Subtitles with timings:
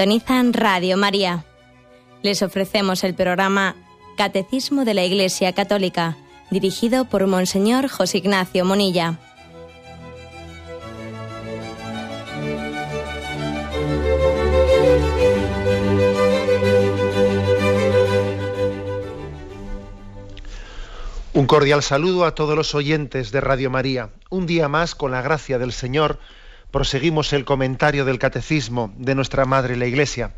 [0.00, 1.44] Sintonizan Radio María.
[2.22, 3.76] Les ofrecemos el programa
[4.16, 6.16] Catecismo de la Iglesia Católica,
[6.50, 9.18] dirigido por Monseñor José Ignacio Monilla.
[21.34, 24.08] Un cordial saludo a todos los oyentes de Radio María.
[24.30, 26.18] Un día más, con la gracia del Señor,
[26.70, 30.34] proseguimos el comentario del Catecismo de nuestra Madre la Iglesia.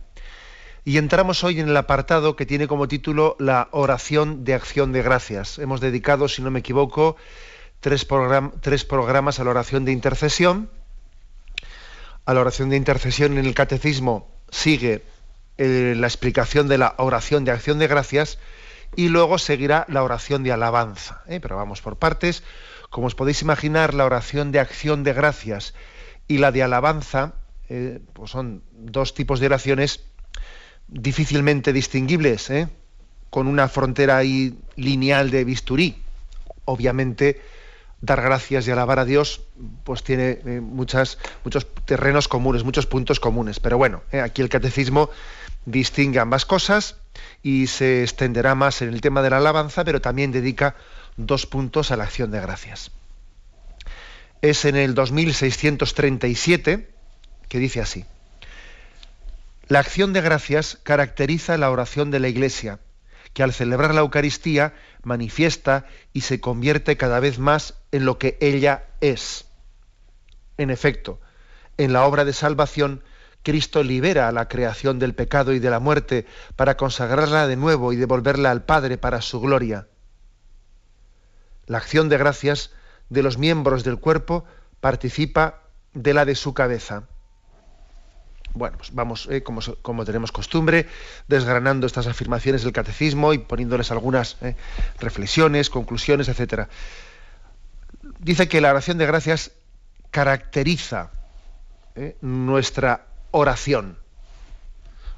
[0.85, 5.03] Y entramos hoy en el apartado que tiene como título la oración de acción de
[5.03, 5.59] gracias.
[5.59, 7.17] Hemos dedicado, si no me equivoco,
[7.81, 10.71] tres, programas a la oración de intercesión.
[12.25, 15.05] A la oración de intercesión en el Catecismo sigue
[15.59, 18.39] eh, la explicación de la oración de acción de gracias
[18.97, 21.23] y luego seguirá la oración de alabanza.
[21.29, 21.41] ¿eh?
[21.41, 22.43] Pero vamos por partes.
[22.91, 25.75] Como os podéis imaginar, la oración de acción de gracias
[26.33, 27.35] y la de alabanza,
[27.69, 30.01] eh, pues son dos tipos de oraciones
[30.89, 32.69] difícilmente distinguibles, ¿eh?
[33.29, 35.97] con una frontera ahí lineal de bisturí.
[36.65, 37.41] Obviamente,
[38.01, 39.43] dar gracias y alabar a Dios,
[39.85, 41.19] pues tiene eh, muchos
[41.85, 43.61] terrenos comunes, muchos puntos comunes.
[43.61, 45.11] Pero bueno, aquí el catecismo
[45.67, 46.97] distingue ambas cosas
[47.43, 50.77] y se extenderá más en el tema de la alabanza, pero también dedica
[51.17, 52.91] dos puntos a la acción de gracias
[54.43, 56.91] es en el 2637,
[57.49, 58.05] que dice así.
[59.69, 62.81] La acción de gracias caracteriza la oración de la Iglesia,
[63.33, 68.37] que al celebrar la Eucaristía manifiesta y se convierte cada vez más en lo que
[68.41, 69.47] ella es.
[70.59, 71.21] En efecto,
[71.79, 73.03] en la obra de salvación,
[73.45, 76.27] Cristo libera a la creación del pecado y de la muerte
[76.57, 79.87] para consagrarla de nuevo y devolverla al Padre para su gloria.
[81.67, 82.73] La acción de gracias
[83.13, 84.45] de los miembros del cuerpo
[84.81, 85.61] participa
[85.93, 87.05] de la de su cabeza.
[88.55, 90.87] Bueno, pues vamos, eh, como, tenemos costumbre,
[91.29, 94.57] desgranando estas afirmaciones del catecismo y poniéndoles algunas eh,
[94.99, 96.69] reflexiones, conclusiones, etc.
[98.19, 99.53] Dice que la oración de gracias
[100.11, 101.11] caracteriza
[101.95, 103.99] eh, nuestra oración.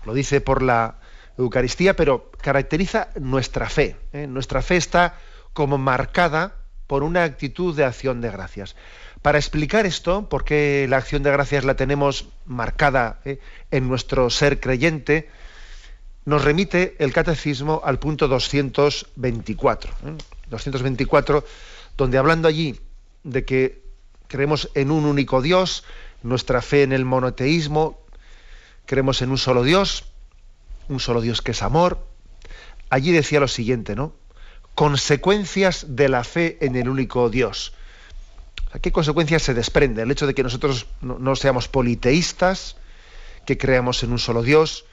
[0.05, 0.97] Lo dice por la
[1.38, 3.97] Eucaristía, pero caracteriza nuestra fe.
[4.28, 5.16] Nuestra fe está
[5.53, 6.55] como marcada
[6.86, 8.76] por una actitud de acción de gracias.
[9.22, 13.40] Para explicar esto, por qué la acción de gracias la tenemos marcada eh,
[13.70, 15.30] en nuestro ser creyente,
[16.24, 19.92] nos remite el catecismo al punto 224.
[20.50, 21.42] 224, ¿eh?
[21.96, 22.78] donde hablando allí
[23.22, 23.82] de que
[24.28, 25.84] creemos en un único Dios,
[26.22, 27.98] nuestra fe en el monoteísmo,
[28.86, 30.04] creemos en un solo Dios,
[30.88, 32.06] un solo Dios que es amor,
[32.90, 34.12] allí decía lo siguiente, ¿no?
[34.74, 37.72] Consecuencias de la fe en el único Dios.
[38.82, 40.02] ¿Qué consecuencias se desprende?
[40.02, 42.76] El hecho de que nosotros no, seamos politeístas,
[43.46, 44.84] que creamos en un solo Dios,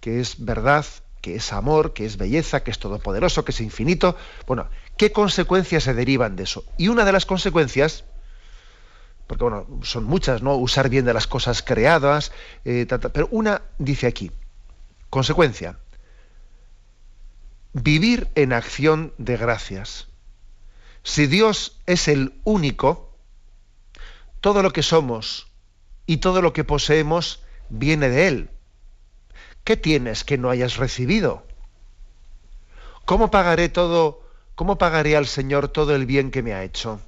[0.00, 0.86] que es verdad,
[1.20, 4.16] que es amor, que es belleza, que es todopoderoso, que es infinito.
[4.46, 6.64] Bueno, ¿qué consecuencias se derivan de eso?
[6.78, 8.04] Y una de las consecuencias,
[9.26, 10.54] porque bueno, son muchas, ¿no?
[10.54, 12.30] Usar bien de las cosas creadas,
[12.64, 14.30] eh, pero una dice aquí,
[15.10, 15.78] consecuencia,
[17.72, 20.08] vivir en acción de gracias.
[21.02, 23.16] Si Dios es el único,
[24.40, 25.48] todo lo que somos
[26.06, 28.50] y todo lo que poseemos viene de Él.
[29.64, 31.46] ¿Qué tienes que no hayas recibido?
[33.04, 34.22] ¿Cómo pagaré todo,
[34.54, 37.00] cómo pagaré al Señor todo el bien que me ha hecho?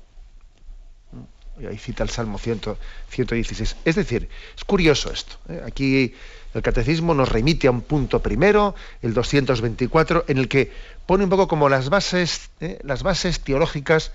[1.63, 3.77] Y ahí cita el Salmo 116.
[3.85, 5.37] Es decir, es curioso esto.
[5.49, 5.63] ¿eh?
[5.65, 6.13] Aquí
[6.55, 10.73] el catecismo nos remite a un punto primero, el 224, en el que
[11.07, 12.81] pone un poco como las bases, ¿eh?
[12.83, 14.11] las bases teológicas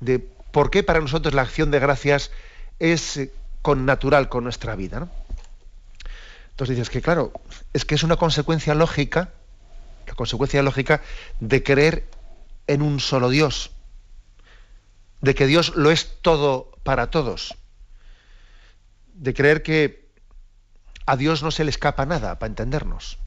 [0.00, 2.32] de por qué para nosotros la acción de gracias
[2.78, 3.32] es eh,
[3.62, 5.08] con natural con nuestra vida.
[6.50, 7.32] Entonces dices que claro,
[7.72, 9.30] es que es una consecuencia lógica,
[10.06, 11.00] la consecuencia lógica
[11.40, 12.04] de creer
[12.66, 13.70] en un solo Dios,
[15.20, 17.54] de que Dios lo es todo para todos,
[19.14, 20.08] de creer que
[21.06, 23.18] a Dios no se le escapa nada, para entendernos.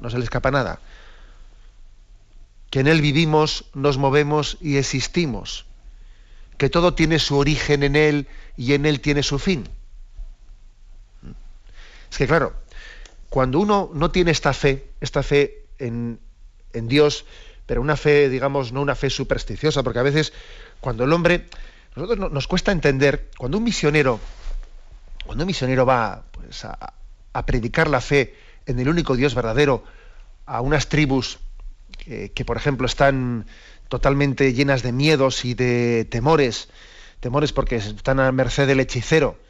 [0.00, 0.80] No se le escapa nada.
[2.70, 5.66] Que en Él vivimos, nos movemos y existimos.
[6.58, 9.68] Que todo tiene su origen en Él y en Él tiene su fin.
[12.10, 12.54] Es que claro,
[13.28, 16.18] cuando uno no tiene esta fe, esta fe en,
[16.72, 17.26] en Dios,
[17.66, 20.32] pero una fe, digamos, no una fe supersticiosa, porque a veces
[20.86, 21.46] cuando el hombre,
[21.96, 24.20] nosotros nos cuesta entender, cuando un misionero,
[25.24, 26.94] cuando un misionero va pues, a,
[27.44, 28.36] predicar la fe
[28.66, 29.82] en el único Dios verdadero
[30.46, 31.40] a unas tribus
[31.98, 33.46] que, por ejemplo, están
[33.88, 36.68] totalmente llenas de miedos y de temores,
[37.18, 39.40] temores porque están a merced del hechicero,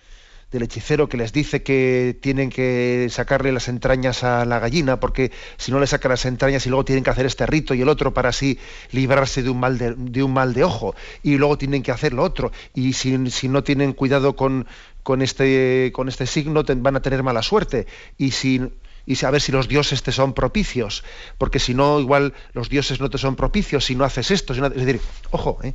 [0.52, 5.32] del hechicero que les dice que tienen que sacarle las entrañas a la gallina, porque
[5.56, 7.88] si no le sacan las entrañas y luego tienen que hacer este rito y el
[7.88, 8.58] otro para así
[8.92, 12.22] librarse de un mal de, un mal de ojo, y luego tienen que hacer lo
[12.22, 14.66] otro, y si, no tienen cuidado con,
[15.02, 18.60] con, este, con este signo van a tener mala suerte, y si
[19.08, 21.04] y saber si los dioses te son propicios,
[21.38, 24.52] porque si no, igual los dioses no te son propicios si no haces esto.
[24.52, 25.00] es decir,
[25.30, 25.74] ojo, ¿eh?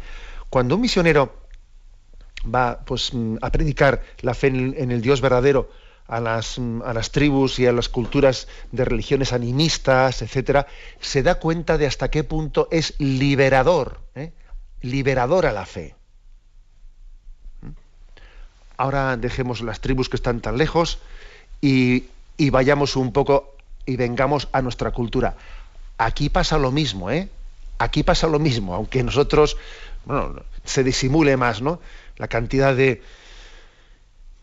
[0.49, 1.40] cuando un misionero
[2.43, 5.69] va pues, mm, a predicar la fe en, el Dios verdadero
[6.07, 10.67] a las, mm, a las, tribus y a las culturas de religiones animistas, etcétera,
[10.99, 14.31] se da cuenta de hasta qué punto es liberador, ¿eh?
[14.81, 15.95] liberador a la fe.
[17.61, 17.69] ¿Mm?
[18.77, 20.99] Ahora dejemos las tribus que están tan lejos
[21.61, 22.05] y,
[22.37, 23.55] y vayamos un poco
[23.85, 25.35] y vengamos a nuestra cultura.
[25.97, 27.29] Aquí pasa lo mismo, ¿eh?
[27.77, 29.57] Aquí pasa lo mismo, aunque nosotros,
[30.05, 31.79] bueno, se disimule más, ¿no?
[32.21, 33.01] La cantidad de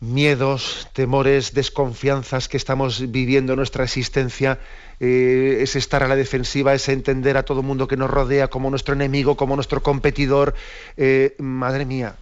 [0.01, 4.59] miedos, temores, desconfianzas que estamos viviendo en nuestra existencia,
[4.99, 8.69] eh, es estar a la defensiva, es entender a todo mundo que nos rodea como
[8.69, 10.55] nuestro enemigo, como nuestro competidor.
[10.97, 12.15] Eh, madre mía,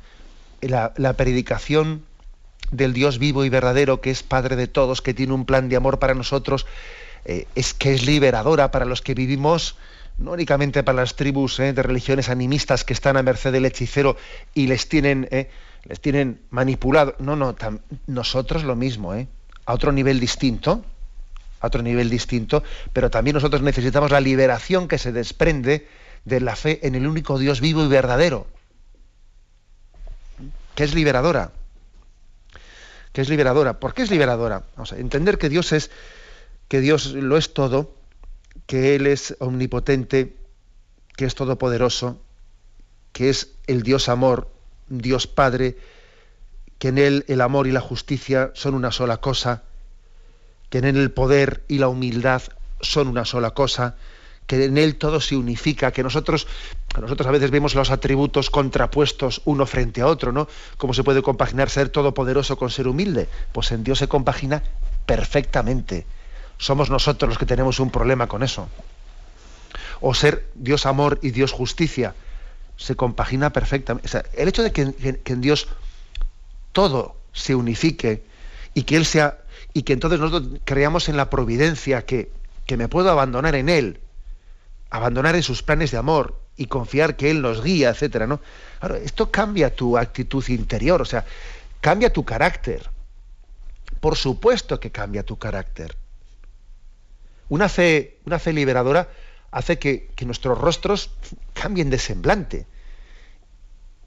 [0.61, 2.03] la, predicación
[2.69, 5.75] del Dios vivo y verdadero, que es Padre de todos, que tiene un plan de
[5.75, 6.67] amor para nosotros,
[7.25, 9.75] eh, es que es liberadora para los que vivimos
[10.17, 14.17] no únicamente para las tribus eh, de religiones animistas que están a merced del hechicero
[14.53, 15.49] y les tienen, eh,
[15.83, 17.15] les tienen manipulado.
[17.19, 17.55] No, no,
[18.07, 19.27] nosotros lo mismo, eh,
[19.65, 20.83] a otro nivel distinto,
[21.59, 25.87] a otro nivel distinto, pero también nosotros necesitamos la liberación que se desprende
[26.25, 28.47] de la fe en el único Dios vivo y verdadero,
[30.75, 31.51] que es liberadora.
[33.13, 33.79] Que es liberadora.
[33.79, 34.63] ¿Por qué es liberadora?
[34.95, 35.89] Entender que Dios es,
[36.67, 37.96] que Dios lo es todo,
[38.67, 40.35] que Él es omnipotente,
[41.15, 42.21] que es todopoderoso,
[43.13, 44.51] que es el Dios amor,
[44.89, 45.77] Dios Padre,
[46.77, 49.63] que en Él el amor y la justicia son una sola cosa,
[50.69, 52.43] que en Él el poder y la humildad
[52.81, 53.95] son una sola cosa,
[54.45, 56.45] que en Él todo se unifica, que nosotros,
[56.99, 60.47] nosotros a veces vemos los atributos contrapuestos uno frente a otro, ¿no?
[60.77, 63.29] ¿Cómo se puede compaginar ser todopoderoso con ser humilde?
[63.53, 64.61] Pues en Dios se compagina
[65.05, 66.05] perfectamente
[66.57, 68.69] somos nosotros los que tenemos un problema con eso.
[70.01, 72.15] O ser Dios amor y Dios justicia
[72.77, 74.09] se compagina perfectamente.
[74.33, 74.93] el hecho de que,
[75.25, 75.67] en Dios
[76.71, 78.23] todo se unifique
[78.73, 79.39] y que Él sea
[79.73, 82.31] y que entonces nosotros creamos en la providencia que,
[82.65, 83.99] que me puedo abandonar en Él,
[84.89, 88.39] abandonar en sus planes de amor y confiar que Él nos guía, etcétera, ¿no?
[89.03, 91.25] esto cambia tu actitud interior, o sea,
[91.81, 92.89] cambia tu carácter.
[93.99, 95.95] Por supuesto que cambia tu carácter.
[97.49, 99.09] Una fe, una fe liberadora
[99.51, 101.11] hace que, nuestros rostros
[101.53, 102.65] cambien de semblante.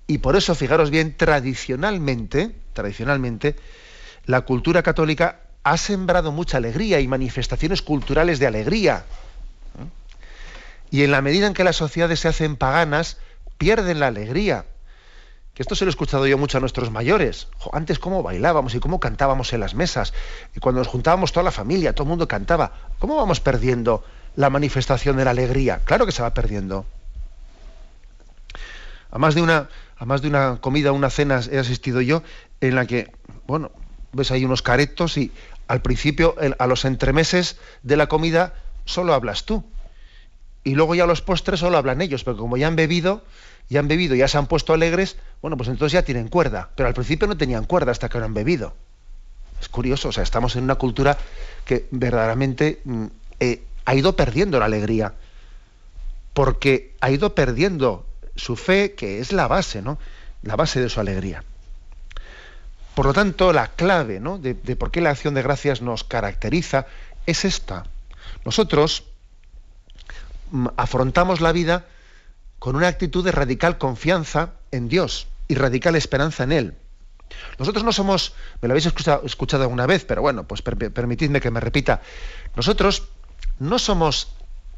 [0.06, 3.56] Y por eso, fijaros bien, tradicionalmente, tradicionalmente,
[4.26, 9.04] la cultura católica ha sembrado mucha alegría y manifestaciones culturales de alegría.
[10.90, 13.18] Y en la medida en que las sociedades se hacen paganas,
[13.58, 14.64] pierden la alegría
[15.56, 17.48] esto se lo he escuchado yo mucho a nuestros mayores.
[17.72, 20.14] antes cómo bailábamos y cómo cantábamos en las mesas.
[20.56, 22.72] Y cuando nos juntábamos toda la familia, todo el mundo cantaba.
[22.98, 24.02] ¿Cómo vamos perdiendo
[24.36, 25.82] la manifestación de la alegría?
[25.84, 26.86] Claro que se va perdiendo.
[29.10, 32.22] A más de una, a más de una comida, una cena he asistido yo
[32.62, 33.12] en la que,
[33.46, 33.70] bueno,
[34.12, 35.30] ves ahí unos caretos y
[35.68, 38.54] al principio, a los entremeses de la comida,
[38.86, 39.64] solo hablas tú.
[40.64, 43.22] Y luego ya a los postres solo hablan ellos, pero como ya han bebido,
[43.70, 46.70] ya han bebido, ya se han puesto alegres, bueno, pues entonces ya tienen cuerda.
[46.74, 48.74] Pero al principio no tenían cuerda hasta que no han bebido.
[49.60, 51.16] Es curioso, o sea, estamos en una cultura
[51.64, 53.06] que verdaderamente mm,
[53.38, 55.14] eh, ha ido perdiendo la alegría,
[56.34, 59.98] porque ha ido perdiendo su fe, que es la base, ¿no?
[60.42, 61.44] La base de su alegría.
[62.96, 64.38] Por lo tanto, la clave ¿no?
[64.38, 66.86] de, de por qué la acción de gracias nos caracteriza
[67.26, 67.84] es esta.
[68.44, 69.04] Nosotros
[70.50, 71.84] mm, afrontamos la vida
[72.60, 76.74] con una actitud de radical confianza en Dios y radical esperanza en Él.
[77.58, 81.58] Nosotros no somos, me lo habéis escuchado, alguna vez, pero bueno, pues permitidme que me
[81.58, 82.02] repita,
[82.54, 83.08] nosotros
[83.58, 84.34] no somos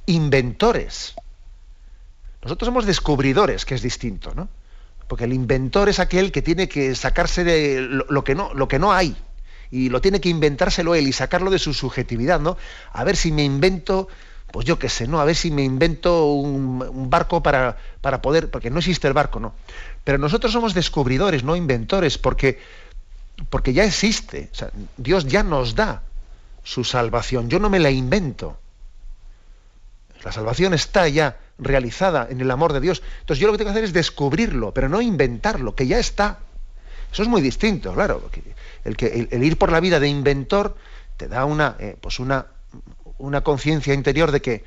[0.07, 1.15] inventores,
[2.43, 4.49] nosotros somos descubridores, que es distinto, ¿no?
[5.09, 8.79] Porque el inventor es aquel que tiene que sacarse de lo, que, no, lo que
[8.79, 9.17] no hay
[9.71, 12.57] y lo tiene que inventárselo él y sacarlo de su subjetividad, ¿no?
[12.93, 14.09] A ver si me invento
[14.53, 15.21] pues yo qué sé, ¿no?
[15.21, 19.41] A ver si me invento un, barco para, para, poder, porque no existe el barco,
[19.41, 19.55] ¿no?
[20.05, 22.59] Pero nosotros somos descubridores, no inventores, porque
[23.51, 24.51] porque ya existe.
[24.97, 26.03] Dios ya nos da
[26.63, 27.49] su salvación.
[27.49, 28.59] Yo no me la invento.
[30.23, 33.03] La salvación está ya realizada en el amor de Dios.
[33.21, 36.39] Entonces yo lo que tengo que hacer es descubrirlo, pero no inventarlo, que ya está.
[37.13, 38.31] Eso es muy distinto, claro.
[38.85, 40.77] El, que, el, ir por la vida de inventor
[41.17, 42.47] te da una, eh, pues una,
[43.23, 44.64] una conciencia interior de que,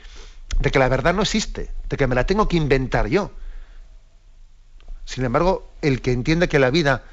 [0.59, 3.31] de que la verdad no existe, de que me la tengo que inventar yo.
[5.03, 7.03] Sin embargo, el que entiende que la vida,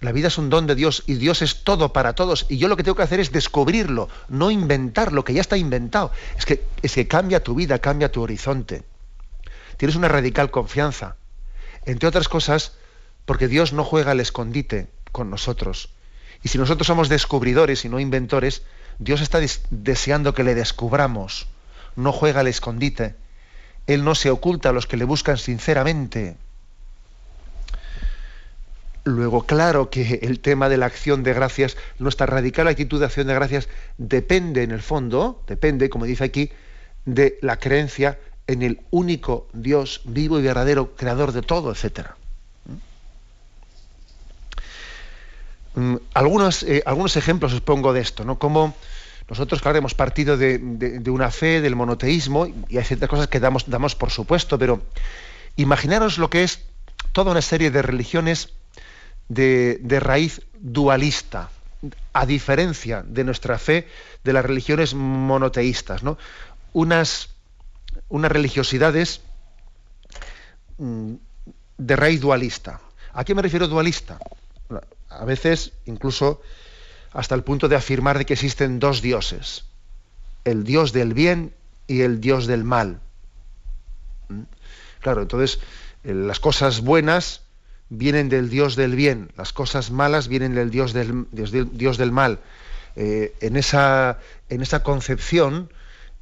[0.00, 2.68] la vida es un don de Dios y Dios es todo para todos, y yo
[2.68, 6.12] lo que tengo que hacer es descubrirlo, no inventar lo que ya está inventado.
[6.36, 8.82] Es que, es que cambia tu vida, cambia tu horizonte.
[9.78, 11.16] Tienes una radical confianza.
[11.86, 12.74] Entre otras cosas,
[13.24, 15.88] porque Dios no juega al escondite con nosotros.
[16.42, 18.62] Y si nosotros somos descubridores y no inventores,
[19.00, 19.40] Dios está
[19.70, 21.48] deseando que le descubramos.
[21.96, 23.16] No juega al escondite.
[23.86, 26.36] Él no se oculta a los que le buscan sinceramente.
[29.04, 33.26] Luego, claro que el tema de la acción de gracias, nuestra radical actitud de acción
[33.26, 36.50] de gracias depende en el fondo, depende, como dice aquí,
[37.06, 42.19] de la creencia en el único Dios vivo y verdadero, creador de todo, etc.
[46.14, 48.38] algunos, eh, algunos ejemplos os pongo de esto, ¿no?
[48.38, 48.74] Como
[49.28, 50.58] nosotros, claro, hemos partido de,
[51.08, 54.82] una fe, del monoteísmo, y hay ciertas cosas que damos, damos por supuesto, pero
[55.54, 56.64] imaginaros lo que es
[57.12, 58.48] toda una serie de religiones
[59.28, 61.50] de, raíz dualista,
[62.12, 63.86] a diferencia de nuestra fe
[64.24, 66.18] de las religiones monoteístas, ¿no?
[66.72, 67.30] Unas,
[68.08, 69.20] unas religiosidades
[70.78, 71.14] mm,
[71.78, 72.80] de raíz dualista.
[73.12, 74.18] ¿A qué me refiero dualista?
[75.10, 76.40] A veces incluso
[77.12, 79.64] hasta el punto de afirmar de que existen dos dioses,
[80.44, 81.52] el dios del bien
[81.86, 83.00] y el dios del mal.
[84.28, 84.42] ¿Mm?
[85.00, 85.58] Claro, entonces
[86.04, 87.42] eh, las cosas buenas
[87.88, 92.38] vienen del dios del bien, las cosas malas vienen del dios del, dios del, mal.
[92.94, 95.72] Eh, en, esa, en, esa, concepción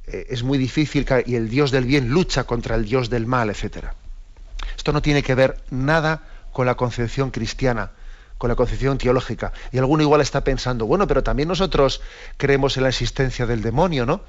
[0.07, 3.51] eh, es muy difícil y el dios del bien lucha contra el dios del mal,
[3.51, 3.89] etc.
[4.75, 7.91] Esto no tiene que ver nada con la concepción cristiana
[8.39, 9.51] con la concepción teológica.
[9.71, 12.01] Y alguno igual está pensando, bueno, pero también nosotros
[12.37, 14.21] creemos en la existencia del demonio, ¿no?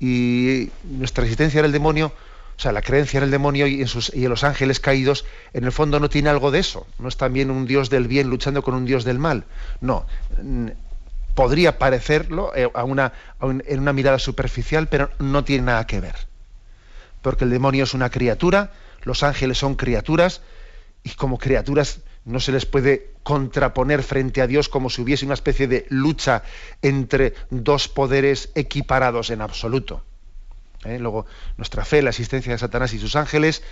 [0.00, 3.86] Y nuestra existencia en el demonio, o sea, la creencia en el demonio y en,
[3.86, 6.86] sus, y en los ángeles caídos, en el fondo no tiene algo de eso.
[6.98, 9.44] No es también un Dios del bien luchando con un Dios del mal.
[9.82, 10.06] No.
[11.34, 13.12] Podría parecerlo eh, a una,
[13.42, 16.16] en una mirada superficial, pero no tiene nada que ver.
[17.20, 20.40] Porque el demonio es una criatura, los ángeles son criaturas,
[21.04, 25.34] y como criaturas no se les puede contraponer frente a Dios como si hubiese una
[25.34, 26.42] especie de lucha
[26.82, 30.02] entre dos poderes equiparados en absoluto.
[30.84, 30.98] ¿Eh?
[30.98, 33.62] Luego, nuestra fe, la existencia de Satanás y sus ángeles,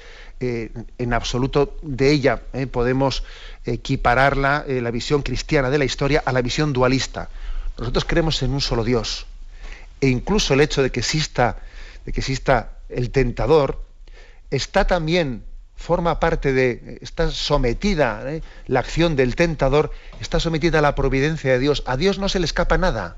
[0.40, 2.67] eh, en absoluto de ella ¿eh?
[2.67, 3.25] podemos
[3.64, 7.31] equipararla, la visión cristiana de la historia, a la visión dualista.
[7.78, 9.26] Nosotros creemos en un solo Dios.
[10.00, 11.59] E incluso el hecho de que exista,
[12.05, 13.83] de que exista el tentador,
[14.50, 15.45] está también
[15.78, 18.42] forma parte de, está sometida, ¿eh?
[18.66, 21.85] la acción del tentador está sometida a la providencia de Dios.
[21.87, 23.16] A Dios no se le escapa nada.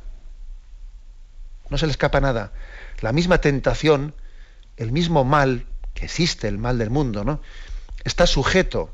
[1.71, 2.53] No se le escapa nada.
[3.01, 4.15] La misma tentación,
[4.77, 5.65] el mismo mal,
[5.95, 7.41] que existe, el mal del mundo, ¿no?
[8.05, 8.91] Está sujeto,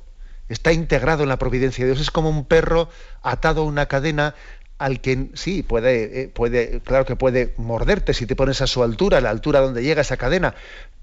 [0.49, 2.01] está integrado en la providencia de Dios.
[2.01, 2.89] Es como un perro
[3.21, 4.37] atado a una cadena
[4.79, 8.85] al que sí puede, eh, puede, claro que puede morderte si te pones a su
[8.85, 10.55] altura, a la altura donde llega esa cadena,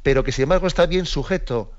[0.02, 1.74] pero que sin embargo está bien sujeto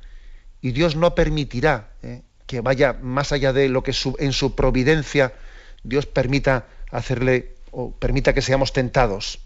[0.64, 2.23] y Dios no permitirá ¿eh?
[2.47, 5.35] que vaya más allá de lo que en su providencia
[5.83, 9.40] Dios permita hacerle o permita que seamos tentados.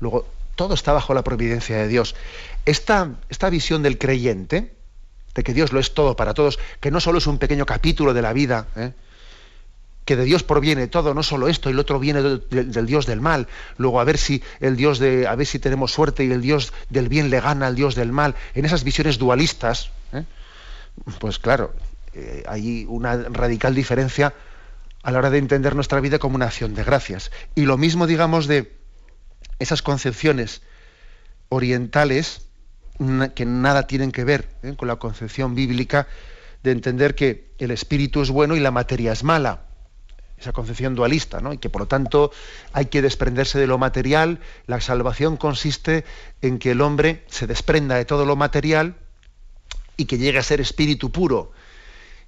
[0.00, 2.16] Luego, todo está bajo la providencia de Dios.
[2.66, 4.74] Esta, esta visión del creyente,
[5.34, 8.12] de que Dios lo es todo para todos, que no solo es un pequeño capítulo
[8.12, 8.92] de la vida, ¿eh?
[10.04, 13.20] Que de Dios proviene todo, no solo esto, y el otro viene del Dios del
[13.20, 13.48] mal.
[13.78, 16.72] Luego a ver si el Dios de, a ver si tenemos suerte y el Dios
[16.90, 18.34] del bien le gana al Dios del mal.
[18.54, 20.24] En esas visiones dualistas, ¿eh?
[21.18, 21.74] pues claro,
[22.12, 24.34] eh, hay una radical diferencia
[25.02, 27.30] a la hora de entender nuestra vida como una acción de gracias.
[27.54, 28.72] Y lo mismo, digamos, de
[29.58, 30.62] esas concepciones
[31.48, 32.42] orientales
[33.34, 34.74] que nada tienen que ver ¿eh?
[34.76, 36.06] con la concepción bíblica
[36.62, 39.73] de entender que el espíritu es bueno y la materia es mala
[40.44, 41.52] esa concepción dualista, ¿no?
[41.52, 42.30] y que por lo tanto
[42.72, 44.40] hay que desprenderse de lo material.
[44.66, 46.04] La salvación consiste
[46.42, 48.96] en que el hombre se desprenda de todo lo material
[49.96, 51.52] y que llegue a ser espíritu puro.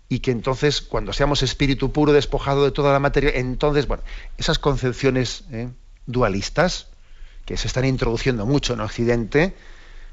[0.09, 4.05] Y que entonces, cuando seamos espíritu puro, despojado de toda la materia, entonces, bueno,
[4.39, 5.69] esas concepciones ¿eh?
[6.07, 6.89] dualistas,
[7.45, 9.55] que se están introduciendo mucho en Occidente,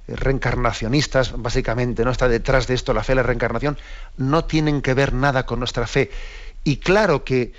[0.08, 2.12] eh, reencarnacionistas, básicamente, ¿no?
[2.12, 3.78] Está detrás de esto la fe, la reencarnación,
[4.18, 6.12] no tienen que ver nada con nuestra fe.
[6.64, 7.54] Y claro que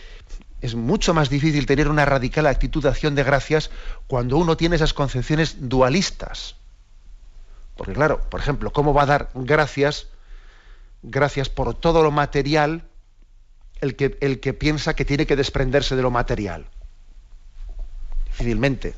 [0.60, 3.70] es mucho más difícil tener una radical actitud de acción de gracias
[4.06, 6.56] cuando uno tiene esas concepciones dualistas.
[7.76, 10.08] Porque claro, por ejemplo, ¿cómo va a dar gracias,
[11.02, 12.84] gracias por todo lo material,
[13.80, 16.66] el que, el que piensa que tiene que desprenderse de lo material?
[18.26, 18.94] Difícilmente.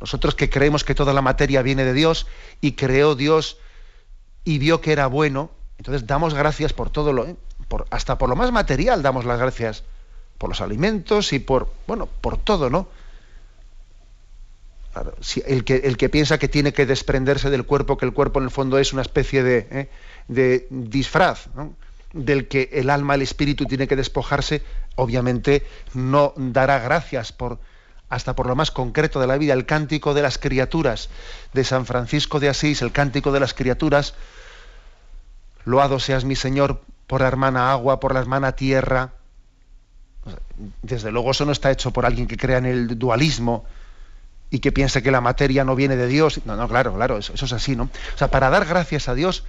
[0.00, 2.26] Nosotros que creemos que toda la materia viene de Dios
[2.60, 3.58] y creó Dios
[4.44, 7.36] y vio que era bueno, entonces damos gracias por todo lo,
[7.90, 9.84] hasta por lo más material damos las gracias
[10.38, 12.88] por los alimentos y por, bueno, por todo, ¿no?
[15.46, 18.44] el, que, el que piensa que tiene que desprenderse del cuerpo, que el cuerpo en
[18.44, 19.88] el fondo es una especie de, ¿eh?
[20.28, 21.48] de disfraz,
[22.12, 24.62] del que el alma, el espíritu tiene que despojarse,
[24.96, 25.64] obviamente
[25.94, 27.58] no dará gracias por
[28.10, 31.08] hasta por lo más concreto de la vida, el cántico de las criaturas
[31.54, 34.12] de San Francisco de Asís, el cántico de las criaturas,
[35.64, 39.12] loado seas mi Señor por la hermana agua, por la hermana tierra,
[40.82, 43.64] desde luego eso no está hecho por alguien que crea en el dualismo
[44.50, 46.40] y que piense que la materia no viene de Dios.
[46.44, 47.84] No, no, claro, claro, eso, es así, ¿no?
[47.84, 49.44] O sea, para dar gracias a Dios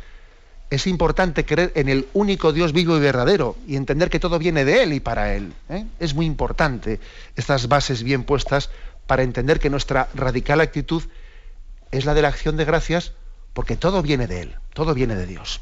[0.70, 4.66] es importante creer en el único Dios vivo y verdadero y entender que todo viene
[4.66, 5.54] de Él y para Él.
[5.70, 5.86] ¿eh?
[6.00, 7.00] Es muy importante
[7.36, 8.72] estas bases bien puestas
[9.06, 11.04] para entender que nuestra radical actitud
[11.92, 13.12] es la de la acción de gracias
[13.54, 15.62] porque todo viene de Él, todo viene de Dios.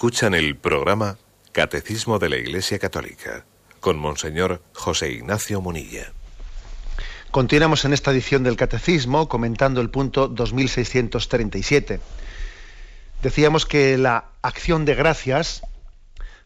[0.00, 1.18] Escuchan el programa
[1.52, 3.44] Catecismo de la Iglesia Católica
[3.80, 6.10] con Monseñor José Ignacio Munilla.
[7.30, 12.00] Continuamos en esta edición del Catecismo comentando el punto 2637.
[13.22, 15.60] Decíamos que la acción de gracias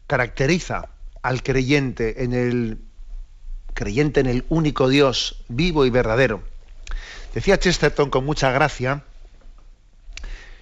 [0.05, 0.89] caracteriza
[1.21, 2.79] al creyente en el
[3.73, 6.43] creyente en el único Dios vivo y verdadero.
[7.33, 9.05] Decía Chesterton con mucha gracia,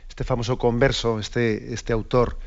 [0.07, 2.37] este famoso converso, este, este autor,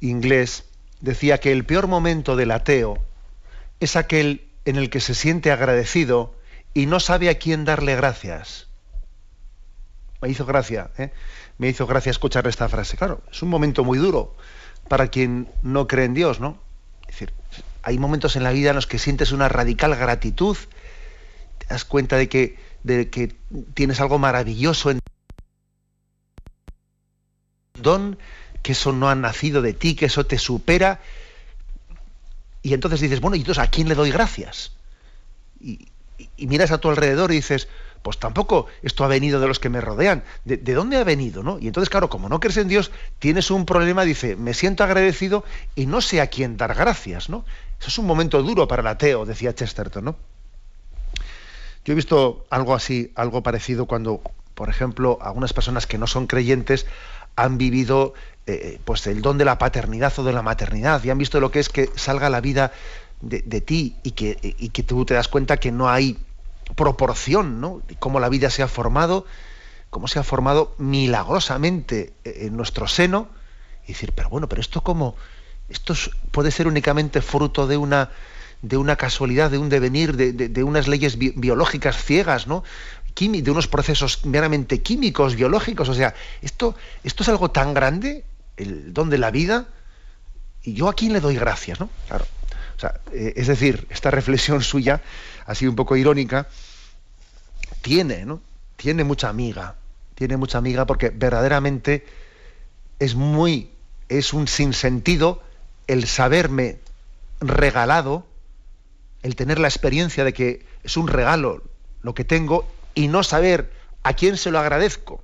[0.00, 0.64] inglés
[1.00, 2.98] decía que el peor momento del ateo
[3.80, 6.34] es aquel en el que se siente agradecido
[6.74, 8.68] y no sabe a quién darle gracias.
[10.20, 11.10] Me hizo gracia, ¿eh?
[11.58, 12.96] me hizo gracia escuchar esta frase.
[12.96, 14.36] Claro, es un momento muy duro
[14.88, 16.58] para quien no cree en Dios, ¿no?
[17.02, 17.32] Es decir,
[17.82, 20.56] hay momentos en la vida en los que sientes una radical gratitud,
[21.58, 23.34] te das cuenta de que, de que
[23.74, 25.00] tienes algo maravilloso en
[27.80, 28.18] don
[28.62, 31.00] que eso no ha nacido de ti, que eso te supera.
[32.62, 34.72] Y entonces dices, bueno, ¿y entonces a quién le doy gracias?
[35.60, 35.88] Y,
[36.38, 37.68] miras a tu alrededor y dices,
[38.02, 40.24] pues tampoco esto ha venido de los que me rodean.
[40.44, 41.42] ¿De, dónde ha venido?
[41.42, 41.58] ¿no?
[41.58, 45.44] Y entonces, claro, como no crees en Dios, tienes un problema, dice, me siento agradecido
[45.74, 47.28] y no sé a quién dar gracias.
[47.28, 47.44] ¿no?
[47.78, 50.04] Eso es un momento duro para el ateo, decía Chesterton.
[50.04, 50.16] ¿no?
[51.84, 54.22] Yo he visto algo así, algo parecido cuando,
[54.54, 56.86] por ejemplo, algunas personas que no son creyentes
[57.36, 58.12] han vivido
[58.46, 61.50] eh, pues el don de la paternidad o de la maternidad y han visto lo
[61.50, 62.72] que es que salga la vida
[63.20, 66.18] de, ti y que, y que tú te das cuenta que no hay
[66.74, 67.82] proporción, ¿no?
[67.86, 69.26] De cómo la vida se ha formado,
[69.90, 73.28] cómo se ha formado milagrosamente en nuestro seno,
[73.84, 75.16] y decir, pero bueno, pero esto cómo,
[75.68, 75.94] esto
[76.30, 78.10] puede ser únicamente fruto de una
[78.62, 82.62] de una casualidad, de un devenir, de, unas leyes biológicas ciegas, ¿no?
[83.16, 85.88] de unos procesos meramente químicos, biológicos.
[85.88, 86.74] O sea, esto,
[87.04, 88.24] esto es algo tan grande,
[88.60, 89.68] el don de la vida,
[90.62, 91.88] y yo a quién le doy gracias, ¿no?
[92.08, 92.26] Claro.
[92.76, 95.02] O sea, eh, es decir, esta reflexión suya,
[95.54, 96.48] sido un poco irónica,
[97.82, 98.40] tiene, ¿no?
[98.76, 99.76] Tiene mucha amiga,
[100.14, 102.06] tiene mucha amiga porque verdaderamente
[102.98, 103.70] es muy,
[104.08, 105.42] es un sinsentido
[105.86, 106.78] el saberme
[107.40, 108.26] regalado,
[109.22, 111.62] el tener la experiencia de que es un regalo
[112.02, 115.22] lo que tengo y no saber a quién se lo agradezco.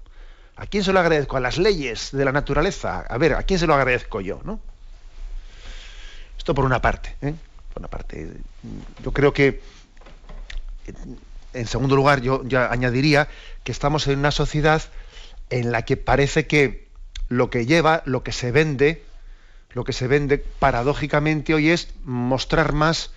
[0.56, 1.36] ¿A quién se lo agradezco?
[1.36, 3.00] A las leyes de la naturaleza.
[3.00, 4.40] A ver, ¿a quién se lo agradezco yo?
[4.44, 4.60] ¿no?
[6.38, 7.14] Esto por una parte.
[7.22, 7.34] ¿eh?
[7.72, 8.32] Por una parte.
[9.02, 9.60] Yo creo que,
[11.52, 13.28] en segundo lugar, yo ya añadiría
[13.64, 14.82] que estamos en una sociedad
[15.50, 16.88] en la que parece que
[17.28, 19.04] lo que lleva, lo que se vende,
[19.70, 23.10] lo que se vende paradójicamente hoy es mostrar más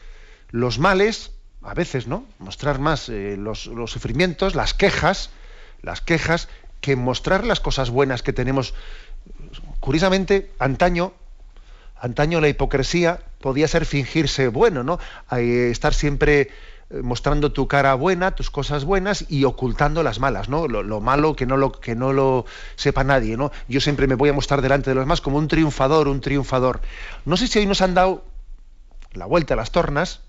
[0.52, 2.26] los males a veces, ¿no?
[2.40, 5.30] Mostrar más eh, los, sufrimientos, las quejas,
[5.82, 6.48] las quejas,
[6.82, 8.74] que mostrar las cosas buenas que tenemos.
[9.80, 11.14] Curiosamente, antaño,
[12.00, 15.00] antaño la hipocresía podía ser fingirse bueno, ¿no?
[15.32, 16.50] estar siempre
[16.92, 20.68] eh, mostrando tu cara buena, tus cosas buenas y ocultando las malas, ¿no?
[20.68, 23.52] Lo, malo que no lo que no lo sepa nadie, ¿no?
[23.68, 26.82] Yo siempre me voy a mostrar delante de los demás como un triunfador, un triunfador.
[27.26, 28.24] No sé si hoy nos han dado
[29.14, 30.22] la vuelta a las tornas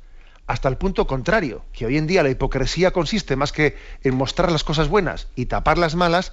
[0.51, 4.51] hasta el punto contrario, que hoy en día la hipocresía consiste más que en mostrar
[4.51, 6.33] las cosas buenas y tapar las malas,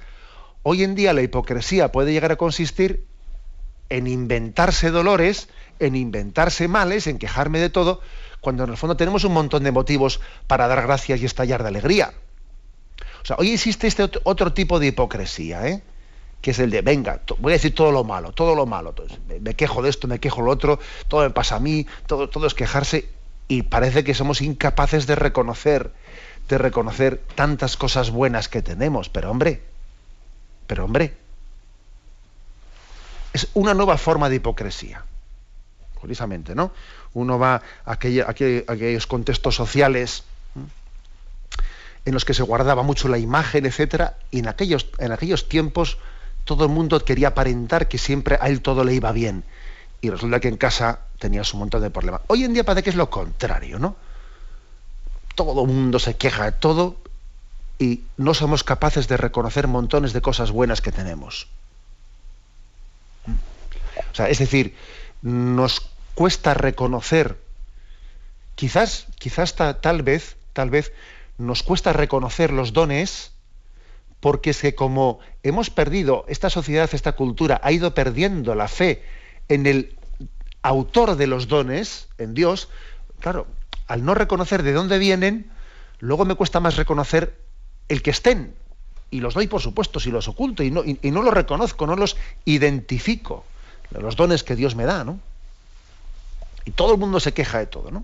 [0.64, 3.06] hoy en día la hipocresía puede llegar a consistir
[3.90, 8.02] en inventarse dolores, en inventarse males, en quejarme de todo,
[8.42, 11.70] cuando en el fondo tenemos un montón de motivos para dar gracias y estallar de
[11.70, 12.16] alegría.
[13.22, 15.84] O sea, hoy existe este otro tipo de hipocresía, ¿eh?
[16.42, 18.96] que es el de, venga, voy a decir todo lo malo, todo lo malo,
[19.42, 22.30] me, quejo de esto, me quejo de lo otro, todo me pasa a mí, todo,
[22.30, 23.10] todo es quejarse,
[23.48, 25.92] y parece que somos incapaces de reconocer,
[26.50, 29.10] de reconocer tantas cosas buenas que tenemos.
[29.10, 29.62] Pero hombre,
[30.68, 31.16] pero hombre,
[33.34, 35.04] es una nueva forma de hipocresía.
[35.96, 36.72] Curiosamente, ¿no?
[37.14, 40.24] Uno va a, aquellos contextos sociales
[42.06, 45.98] en los que se guardaba mucho la imagen, etcétera, y en aquellos, en aquellos tiempos
[46.46, 49.44] todo el mundo quería aparentar que siempre a él todo le iba bien
[50.02, 52.22] y resulta que en casa tenías un montón de problemas.
[52.28, 53.96] Hoy en día parece que es lo contrario, ¿no?
[55.36, 56.98] Todo el mundo se queja de todo
[57.80, 61.48] y no somos capaces de reconocer montones de cosas buenas que tenemos.
[64.12, 64.76] O sea, es decir,
[65.22, 67.38] nos cuesta reconocer,
[68.56, 70.92] quizás, quizás tal vez, tal vez,
[71.38, 73.32] nos cuesta reconocer los dones
[74.20, 79.04] porque es que como hemos perdido, esta sociedad, esta cultura, ha ido perdiendo la fe
[79.50, 79.98] en el
[80.62, 82.70] autor de los dones, en Dios,
[83.20, 83.48] claro,
[83.88, 85.50] al no reconocer de dónde vienen,
[86.00, 87.40] luego me cuesta más reconocer
[87.88, 88.54] el que estén.
[89.10, 91.96] Y los doy, por supuesto, si los oculto y no, y, no los reconozco, no
[91.96, 93.46] los identifico.
[93.92, 95.20] Los dones que Dios me da, ¿no?
[96.66, 98.04] Y todo el mundo se queja de todo, ¿no?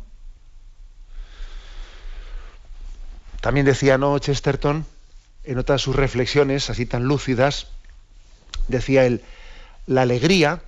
[3.42, 4.18] También decía, ¿no?
[4.20, 4.86] Chesterton,
[5.44, 7.68] en otras sus reflexiones, así tan lúcidas,
[8.70, 9.22] decía él,
[9.86, 10.62] la alegría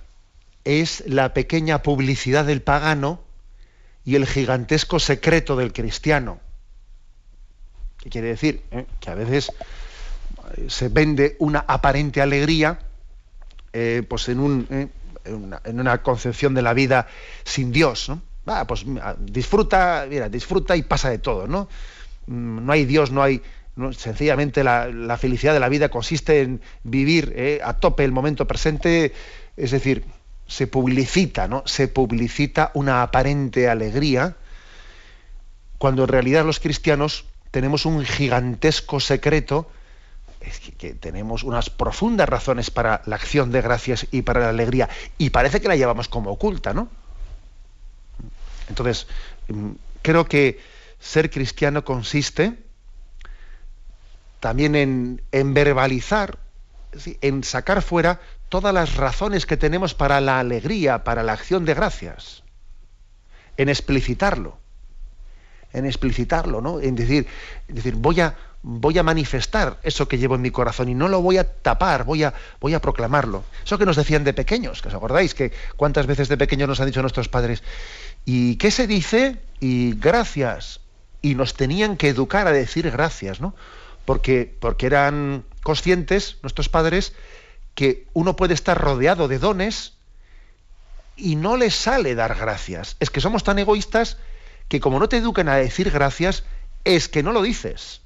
[0.66, 3.20] es la pequeña publicidad del pagano
[4.04, 6.40] y el gigantesco secreto del cristiano.
[7.98, 8.62] ¿Qué quiere decir?
[8.72, 8.84] ¿Eh?
[9.00, 9.52] Que a veces
[10.56, 12.80] eh, se vende una aparente alegría
[13.72, 14.90] eh, pues en, un,
[15.24, 17.06] en, una, concepción de la vida
[17.44, 18.08] sin Dios.
[18.08, 18.20] ¿no?
[18.66, 18.84] pues
[19.20, 21.46] disfruta, mira, disfruta y pasa de todo.
[21.46, 21.68] No,
[22.26, 23.40] mm, no hay Dios, no hay...
[23.92, 29.12] sencillamente la, la, felicidad de la vida consiste en vivir a tope el momento presente,
[29.56, 30.04] es decir,
[30.46, 31.62] se publicita, ¿no?
[31.66, 34.36] Se publicita una aparente alegría,
[35.78, 39.68] cuando en realidad los cristianos tenemos un gigantesco secreto,
[40.40, 44.88] es que, tenemos unas profundas razones para la acción de gracias y para la alegría,
[45.18, 46.88] y parece que la llevamos como oculta, ¿no?
[48.68, 49.06] Entonces,
[49.48, 49.70] mm,
[50.02, 50.60] creo que
[51.00, 52.58] ser cristiano consiste
[54.40, 56.38] también en verbalizar,
[57.20, 61.74] en sacar fuera todas las razones que tenemos para la alegría, para la acción de
[61.74, 62.42] gracias,
[63.56, 64.58] en explicitarlo,
[65.72, 66.80] en explicitarlo, ¿no?
[66.80, 67.26] En decir,
[67.68, 71.20] decir voy a, voy a manifestar eso que llevo en mi corazón y no lo
[71.22, 73.44] voy a tapar, voy a, voy a proclamarlo.
[73.64, 76.80] Eso que nos decían de pequeños, que os acordáis que cuántas veces de pequeños nos
[76.80, 77.62] han dicho nuestros padres,
[78.24, 79.36] ¿y qué se dice?
[79.60, 80.80] Y gracias.
[81.22, 83.54] Y nos tenían que educar a decir gracias, ¿no?
[84.04, 87.12] Porque, porque eran conscientes nuestros padres
[87.76, 89.92] que uno puede estar rodeado de dones
[91.14, 92.96] y no le sale dar gracias.
[92.98, 94.16] Es que somos tan egoístas
[94.68, 96.42] que como no te educan a decir gracias,
[96.84, 98.00] es que no lo dices.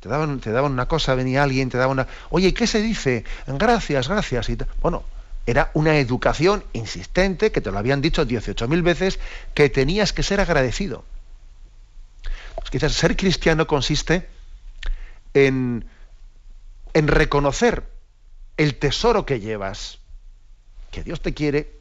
[0.00, 2.08] Te daban, te daban una cosa, venía alguien, te daba una...
[2.28, 3.24] Oye, ¿qué se dice?
[3.46, 4.48] Gracias, gracias.
[4.82, 5.04] Bueno,
[5.46, 9.20] era una educación insistente, que te lo habían dicho 18.000 veces,
[9.54, 11.04] que tenías que ser agradecido.
[12.56, 14.28] Pues quizás ser cristiano consiste
[15.34, 15.86] en,
[16.94, 17.93] en reconocer
[18.56, 19.98] el tesoro que llevas,
[20.90, 21.72] que Dios te quiere,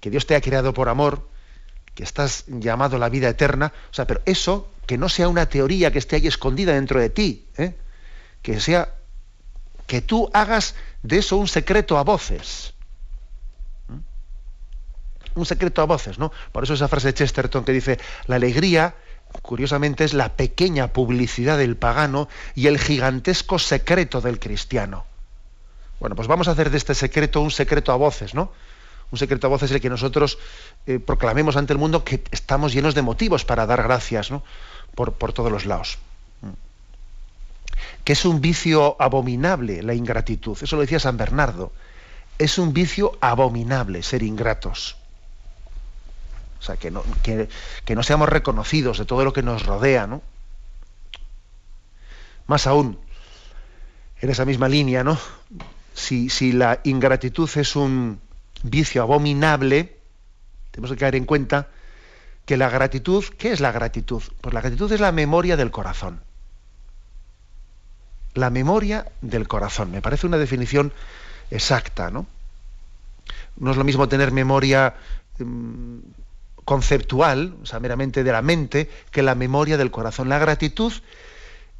[0.00, 1.28] que Dios te ha creado por amor,
[1.94, 5.46] que estás llamado a la vida eterna, o sea, pero eso que no sea una
[5.46, 7.76] teoría que esté ahí escondida dentro de ti, ¿eh?
[8.42, 8.94] que sea
[9.86, 12.74] que tú hagas de eso un secreto a voces.
[15.34, 16.32] Un secreto a voces, ¿no?
[16.52, 18.94] Por eso esa frase de Chesterton que dice, la alegría,
[19.42, 25.06] curiosamente, es la pequeña publicidad del pagano y el gigantesco secreto del cristiano.
[26.00, 28.52] Bueno, pues vamos a hacer de este secreto un secreto a voces, ¿no?
[29.10, 30.38] Un secreto a voces es el que nosotros
[30.86, 34.42] eh, proclamemos ante el mundo que estamos llenos de motivos para dar gracias, ¿no?
[34.94, 35.98] Por, por todos los lados.
[38.04, 40.56] Que es un vicio abominable la ingratitud.
[40.60, 41.72] Eso lo decía San Bernardo.
[42.38, 44.96] Es un vicio abominable ser ingratos.
[46.60, 47.48] O sea, que no, que,
[47.94, 50.22] no seamos reconocidos de todo lo que nos rodea, ¿no?
[52.46, 52.98] Más aún,
[54.20, 55.18] en esa misma línea, ¿no?
[55.94, 58.20] Si, la ingratitud es un
[58.62, 59.96] vicio abominable,
[60.70, 61.68] tenemos que caer en cuenta
[62.46, 64.22] que la gratitud, ¿qué es la gratitud?
[64.40, 66.20] Pues la gratitud es la memoria del corazón.
[68.34, 69.90] La memoria del corazón.
[69.90, 70.92] Me parece una definición
[71.50, 72.26] exacta, ¿no?
[73.56, 74.94] No es lo mismo tener memoria
[75.38, 75.98] mm,
[76.64, 80.28] conceptual, o sea, meramente de la mente, que la memoria del corazón.
[80.28, 80.92] La gratitud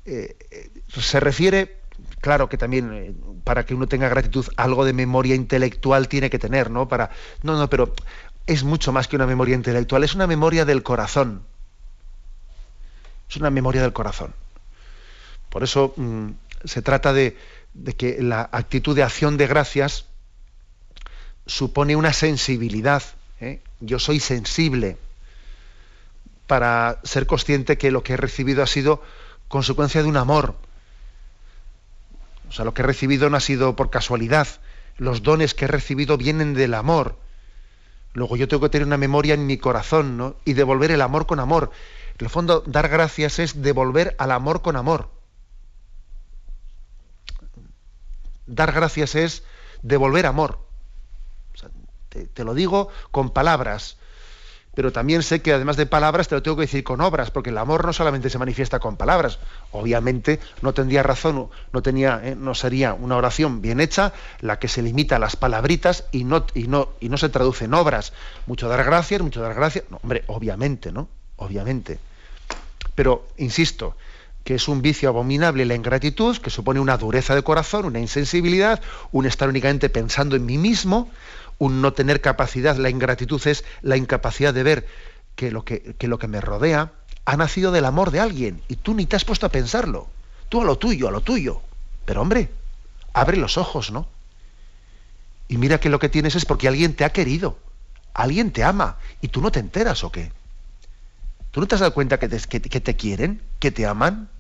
[0.05, 1.80] eh, eh, se refiere,
[2.21, 6.39] claro que también eh, para que uno tenga gratitud, algo de memoria intelectual tiene que
[6.39, 6.89] tener, ¿no?
[6.89, 7.11] Para,
[7.43, 7.95] no, no, pero
[8.47, 11.43] es mucho más que una memoria intelectual, es una memoria del corazón.
[13.29, 14.35] Es una memoria del corazón.
[15.51, 16.31] Por eso mm,
[16.65, 17.37] se trata de,
[17.97, 20.07] que la actitud de acción de gracias
[21.47, 23.03] supone una sensibilidad
[23.41, 23.61] ¿eh?
[23.81, 24.97] Yo soy sensible
[26.47, 29.03] para ser consciente que lo que he recibido ha sido
[29.49, 30.55] consecuencia de un amor.
[32.51, 34.47] O sea, lo que he recibido no ha sido por casualidad.
[34.99, 37.17] Los dones que he recibido vienen del amor.
[38.13, 40.37] Luego yo tengo que tener una memoria en mi corazón, ¿no?
[40.45, 41.71] Y devolver el amor con amor.
[42.19, 45.11] En el fondo, dar gracias es devolver al amor con amor.
[48.47, 49.45] Dar gracias es
[49.83, 50.71] devolver amor
[52.11, 53.97] te, lo digo con palabras,
[54.75, 57.51] pero también sé que además de palabras te lo tengo que decir con obras, porque
[57.51, 59.39] el amor no solamente se manifiesta con palabras.
[59.73, 64.69] Obviamente no tendría razón, no tenía, eh, no sería una oración bien hecha la que
[64.69, 68.13] se limita a las palabritas y no, y no, y no se traduce en obras.
[68.47, 69.85] Mucho dar gracias, mucho dar gracias.
[69.91, 71.09] No, hombre, obviamente, ¿no?
[71.37, 71.99] Obviamente.
[72.95, 73.97] Pero, insisto,
[74.45, 78.81] que es un vicio abominable la ingratitud, que supone una dureza de corazón, una insensibilidad,
[79.13, 81.11] un estar únicamente pensando en mí mismo,
[81.61, 84.89] un no tener capacidad, la ingratitud es la incapacidad de ver
[85.37, 86.93] que lo que, lo que me rodea
[87.27, 90.09] ha nacido del amor de alguien y tú ni te has puesto a pensarlo.
[90.49, 91.61] Tú a lo tuyo, a lo tuyo.
[92.07, 92.49] Pero hombre,
[93.13, 94.09] abre los ojos, ¿no?
[95.49, 97.59] Y mira que lo que tienes es porque alguien te ha querido,
[98.15, 100.33] alguien te ama y tú no te enteras o qué.
[101.51, 104.31] ¿Tú no te has dado cuenta que te, que, te quieren, que te aman?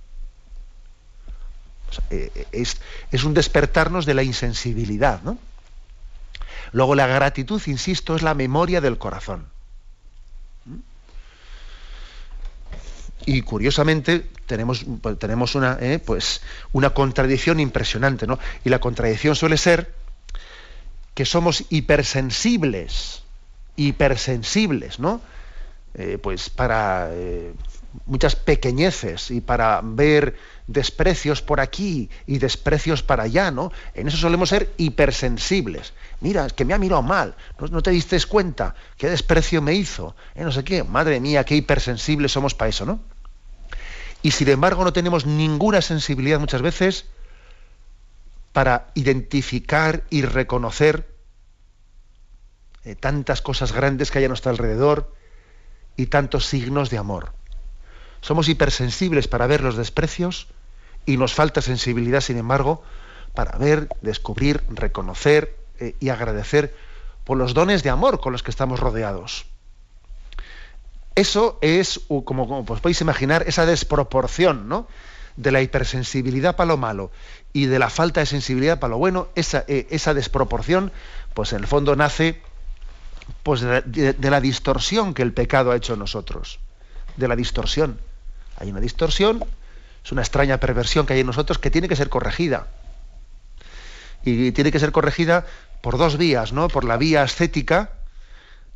[2.09, 2.81] Eh, eh, es,
[3.13, 5.37] es un despertarnos de la insensibilidad, ¿no?
[6.73, 9.46] Luego la gratitud, insisto, es la memoria del corazón.
[13.27, 16.40] Y curiosamente tenemos, pues, tenemos una, eh, pues,
[16.73, 18.38] una contradicción impresionante, ¿no?
[18.64, 19.92] Y la contradicción suele ser
[21.14, 23.23] que somos hipersensibles,
[23.77, 25.20] hipersensibles, ¿no?
[25.94, 27.53] Eh, pues para eh,
[28.07, 30.37] muchas pequeñeces y para ver
[30.71, 33.73] desprecios por aquí y desprecios para allá, ¿no?
[33.95, 35.93] En eso solemos ser hipersensibles.
[36.21, 40.15] Mira, es que me ha mirado mal, no, te diste cuenta, qué desprecio me hizo,
[40.35, 40.45] ¿Eh?
[40.45, 43.01] no sé qué, madre mía, qué hipersensibles somos para eso, ¿no?
[44.23, 47.07] Y sin embargo no tenemos ninguna sensibilidad muchas veces
[48.53, 51.09] para identificar y reconocer
[52.85, 55.15] eh, tantas cosas grandes que hay a nuestro alrededor
[55.97, 57.33] y tantos signos de amor.
[58.21, 60.49] Somos hipersensibles para ver los desprecios
[61.07, 62.83] y nos falta sensibilidad, sin embargo,
[63.35, 66.75] para ver, descubrir, reconocer eh, y agradecer
[67.25, 69.47] por los dones de amor con los que estamos rodeados.
[71.15, 74.87] Eso es, como, como podéis imaginar, esa desproporción ¿no?
[75.37, 77.11] de la hipersensibilidad para lo malo
[77.53, 80.93] y de la falta de sensibilidad para lo bueno, esa, eh, esa desproporción,
[81.35, 82.41] pues en el fondo nace
[83.43, 86.59] Pues de, la distorsión que el pecado ha hecho en nosotros.
[87.17, 88.01] De la distorsión.
[88.57, 89.45] Hay una distorsión,
[90.05, 92.69] es una extraña perversión que hay en nosotros que tiene que ser corregida.
[94.23, 95.47] Y tiene que ser corregida
[95.81, 96.69] por dos vías, ¿no?
[96.69, 97.91] Por la vía ascética,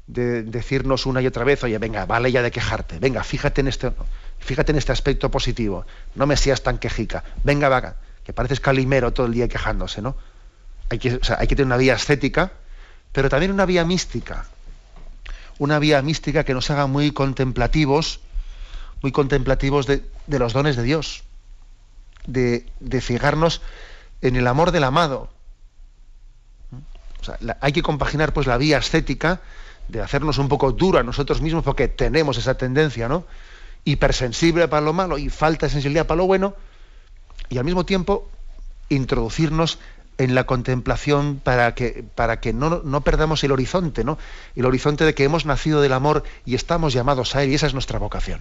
[0.07, 3.69] de decirnos una y otra vez, oye, venga, vale ya de quejarte, venga, fíjate en
[3.69, 3.93] este,
[4.39, 9.13] fíjate en este aspecto positivo, no me seas tan quejica, venga, vaga, que pareces calimero
[9.13, 10.17] todo el día quejándose, ¿no?
[10.91, 12.53] Hay que, hay que tener una vía estética,
[13.13, 14.47] pero también una vía mística,
[15.59, 18.21] una vía mística que nos haga muy contemplativos,
[19.05, 21.25] muy contemplativos de, los dones de Dios,
[22.27, 22.65] de,
[23.03, 23.61] fijarnos
[24.23, 25.29] en el amor del amado.
[27.61, 29.43] hay que compaginar pues la vía estética
[29.89, 33.27] de hacernos un poco duro a nosotros mismos porque tenemos esa tendencia, ¿no?
[33.85, 36.55] Hipersensible para lo malo y falta de sensibilidad para lo bueno,
[37.51, 38.31] y al mismo tiempo
[38.89, 39.81] introducirnos
[40.17, 44.17] en la contemplación para que, para que no, no, perdamos el horizonte, ¿no?
[44.57, 47.67] El horizonte de que hemos nacido del amor y estamos llamados a él, y esa
[47.67, 48.41] es nuestra vocación.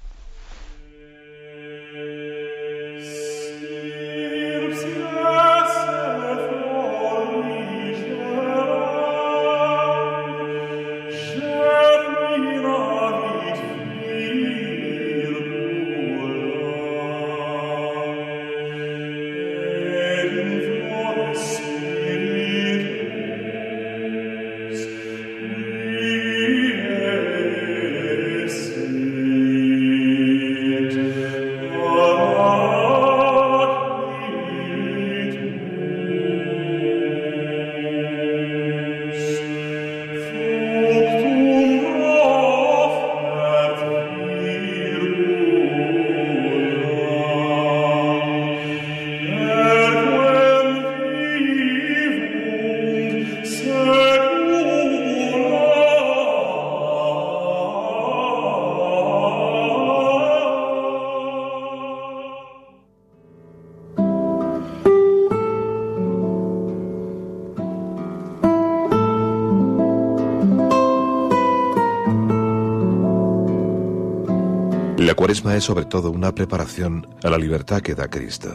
[75.31, 78.49] Cuaresma es sobre todo una preparación a la libertad que da Cristo.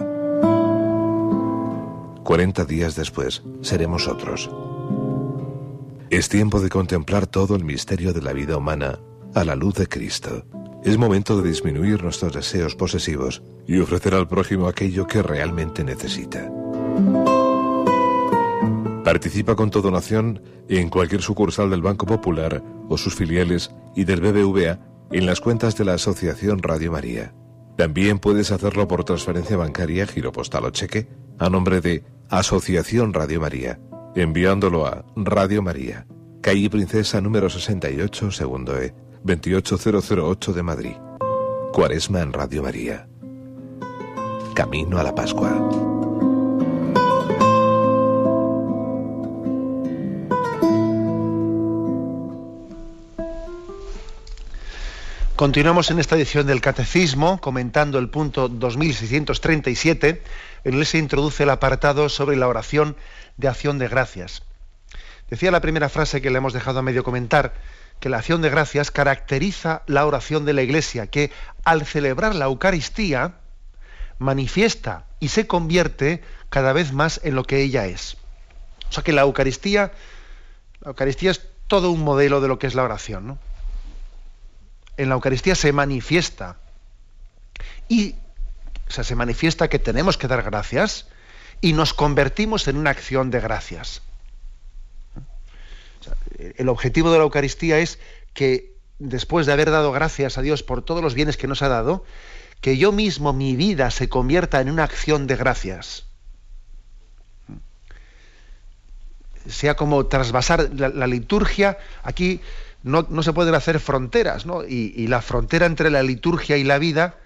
[2.23, 4.51] 40 días después seremos otros.
[6.11, 8.99] Es tiempo de contemplar todo el misterio de la vida humana
[9.35, 10.45] a la luz de Cristo.
[10.85, 16.53] Es momento de disminuir nuestros deseos posesivos y ofrecer al prójimo aquello que realmente necesita.
[19.03, 24.21] Participa con tu donación en cualquier sucursal del Banco Popular o sus filiales y del
[24.21, 27.35] BBVA en las cuentas de la Asociación Radio María.
[27.77, 33.40] También puedes hacerlo por transferencia bancaria, giro postal o cheque, a nombre de Asociación Radio
[33.40, 33.79] María,
[34.14, 36.07] enviándolo a Radio María,
[36.40, 40.97] calle Princesa número 68, segundo E, 28008 de Madrid.
[41.73, 43.09] Cuaresma en Radio María.
[44.55, 46.06] Camino a la Pascua.
[55.37, 60.22] Continuamos en esta edición del Catecismo comentando el punto 2637.
[60.64, 62.96] En él se introduce el apartado sobre la oración
[63.37, 64.42] de acción de gracias.
[65.29, 67.53] Decía la primera frase que le hemos dejado a medio comentar
[68.01, 71.31] que la acción de gracias caracteriza la oración de la Iglesia, que
[71.64, 73.35] al celebrar la Eucaristía
[74.18, 78.16] manifiesta y se convierte cada vez más en lo que ella es.
[78.88, 79.92] O sea que la Eucaristía,
[80.81, 83.46] la Eucaristía es todo un modelo de lo que es la oración, ¿no?
[84.97, 86.57] En la Eucaristía se manifiesta.
[87.88, 88.17] Y
[88.88, 91.07] se manifiesta que tenemos que dar gracias
[91.61, 94.03] y nos convertimos en una acción de gracias.
[96.57, 97.99] el objetivo de la Eucaristía es
[98.35, 101.69] que después de haber dado gracias a Dios por todos los bienes que nos ha
[101.69, 102.05] dado,
[102.61, 106.05] que yo mismo, mi vida, se convierta en una acción de gracias.
[109.47, 111.79] Sea como trasvasar la liturgia.
[112.03, 112.40] Aquí
[112.83, 114.64] no, se pueden hacer fronteras, ¿no?
[114.64, 117.16] Y, la frontera entre la liturgia y la vida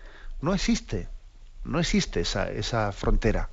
[0.40, 1.08] no existe.
[1.64, 3.50] No existe esa, esa frontera.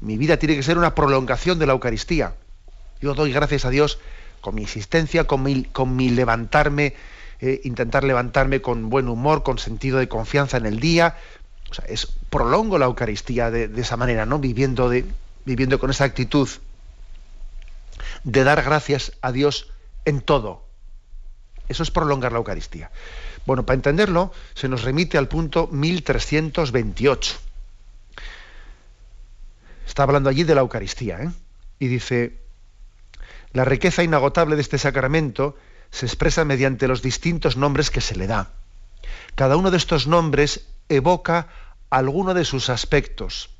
[0.00, 2.34] Mi vida tiene que ser una prolongación de la Eucaristía.
[3.00, 3.98] Yo doy gracias a Dios
[4.40, 6.94] con mi existencia, con mi, con mi levantarme,
[7.40, 11.16] eh, intentar levantarme con buen humor, con sentido de confianza en el día.
[11.70, 14.38] O sea, es, prolongo la Eucaristía de, de esa manera, ¿no?
[14.38, 15.04] Viviendo, de,
[15.44, 16.48] viviendo con esa actitud
[18.22, 19.70] de dar gracias a Dios
[20.04, 20.63] en todo,
[21.68, 22.90] eso es prolongar la Eucaristía.
[23.46, 27.36] Bueno, para entenderlo, se nos remite al punto 1328.
[29.86, 31.30] está hablando allí de la Eucaristía, ¿eh?
[31.78, 32.38] y dice,
[33.52, 35.56] la riqueza inagotable de este sacramento
[35.90, 38.50] se expresa mediante los distintos nombres que se le da.
[39.34, 41.48] Cada uno de estos nombres evoca
[41.90, 43.50] alguno de sus aspectos.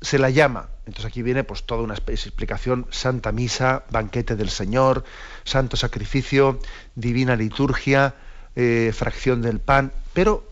[0.00, 5.04] Se la llama, entonces aquí viene pues toda una explicación, Santa Misa, banquete del Señor,
[5.44, 6.60] Santo Sacrificio,
[6.94, 8.14] Divina Liturgia,
[8.54, 10.46] eh, fracción del pan, pero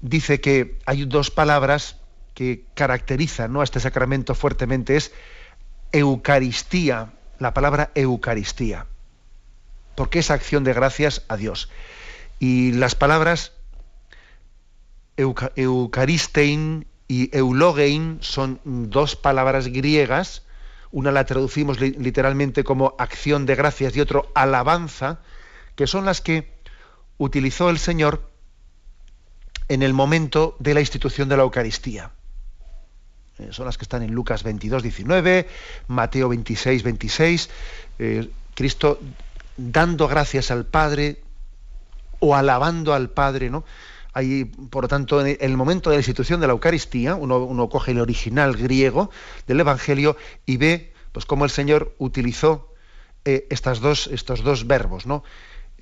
[0.00, 1.96] dice que hay dos palabras
[2.34, 3.60] que caracterizan ¿no?
[3.60, 5.12] a este sacramento fuertemente, es
[5.92, 8.86] Eucaristía, la palabra Eucaristía,
[9.94, 11.68] porque es acción de gracias a Dios.
[12.38, 13.52] Y las palabras
[15.16, 20.44] Eucaristein y Eulogein son dos palabras griegas,
[20.92, 25.20] una la traducimos literalmente como acción de gracias y otro alabanza,
[25.76, 26.54] que son las que
[27.18, 28.30] utilizó el Señor
[29.68, 32.12] en el momento de la institución de la Eucaristía.
[33.38, 35.46] Eh, son las que están en Lucas 22, 19,
[35.88, 37.50] Mateo 26, 26.
[37.98, 38.98] Eh, Cristo
[39.58, 41.20] dando gracias al Padre
[42.20, 43.64] o alabando al Padre, ¿no?
[44.12, 47.92] Ahí, por lo tanto, en el momento de la institución de la Eucaristía, uno, coge
[47.92, 49.10] el original griego
[49.46, 52.72] del Evangelio y ve pues cómo el Señor utilizó
[53.24, 55.22] eh, estas dos, estos dos verbos, ¿no?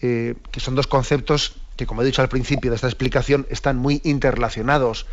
[0.00, 4.00] que son dos conceptos que, como he dicho al principio de esta explicación, están muy
[4.02, 5.06] interrelacionados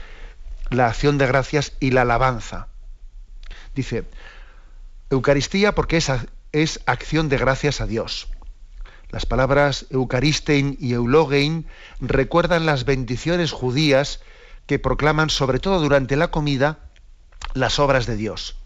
[0.69, 2.67] la acción de gracias y la alabanza.
[3.75, 4.05] Dice,
[5.09, 6.11] Eucaristía porque es,
[6.51, 8.27] es acción de gracias a Dios.
[9.09, 11.65] Las palabras Eucaristein y Eulogein
[12.01, 14.19] recuerdan las bendiciones judías
[14.65, 16.79] que proclaman, sobre todo durante la comida,
[17.53, 18.57] las obras de Dios.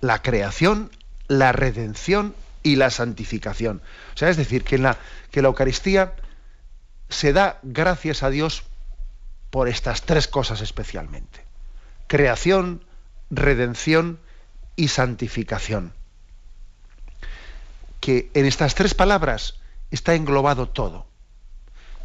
[0.00, 0.90] La creación,
[1.26, 3.80] la redención y la santificación.
[4.14, 4.98] O sea, es decir, que, la,
[5.30, 6.14] que la Eucaristía
[7.08, 8.64] se da gracias a Dios
[9.50, 11.40] por estas tres cosas especialmente.
[12.08, 12.84] Creación,
[13.30, 14.18] redención
[14.76, 15.94] y santificación.
[18.00, 19.61] Que en estas tres palabras
[19.94, 21.06] está englobado todo.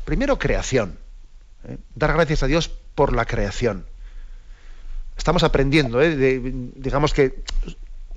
[0.06, 0.98] Primero, creación.
[1.68, 1.78] ¿eh?
[1.96, 3.86] Dar gracias a Dios por la creación.
[5.18, 6.42] Estamos aprendiendo, ¿eh?
[6.76, 7.44] digamos que,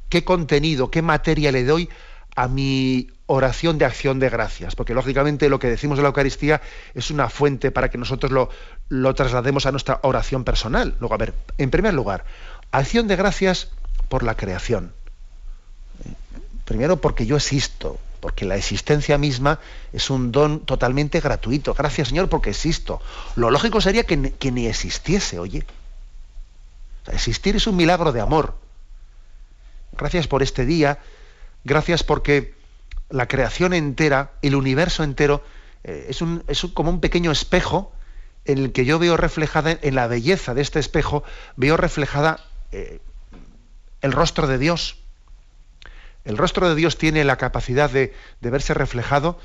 [0.09, 1.89] qué contenido, qué materia le doy
[2.37, 6.61] a mi oración de acción de gracias, porque lógicamente lo que decimos de la Eucaristía
[6.95, 8.51] es una fuente para que nosotros lo,
[8.89, 10.95] lo traslademos a nuestra oración personal.
[11.01, 12.25] Luego, a ver, en primer lugar,
[12.71, 13.71] acción de gracias
[14.09, 14.93] por la creación.
[16.65, 19.59] Primero porque yo existo, porque la existencia misma
[19.93, 21.75] es un don totalmente gratuito.
[21.75, 23.01] Gracias Señor porque existo.
[23.37, 25.67] Lo lógico sería que, ni existiese, oye.
[27.07, 28.55] existir es un milagro de amor.
[29.93, 31.01] Gracias por este día,
[31.65, 32.55] Gracias porque
[33.11, 35.43] la creación entera, el universo entero,
[35.85, 36.11] eh,
[36.49, 37.93] es, como un pequeño espejo
[38.47, 41.23] en el que yo veo reflejada, en la belleza de este espejo,
[41.57, 42.41] veo reflejada
[42.73, 43.01] eh,
[44.01, 44.97] el rostro de Dios.
[46.25, 49.39] El rostro de Dios tiene la capacidad de, verse reflejado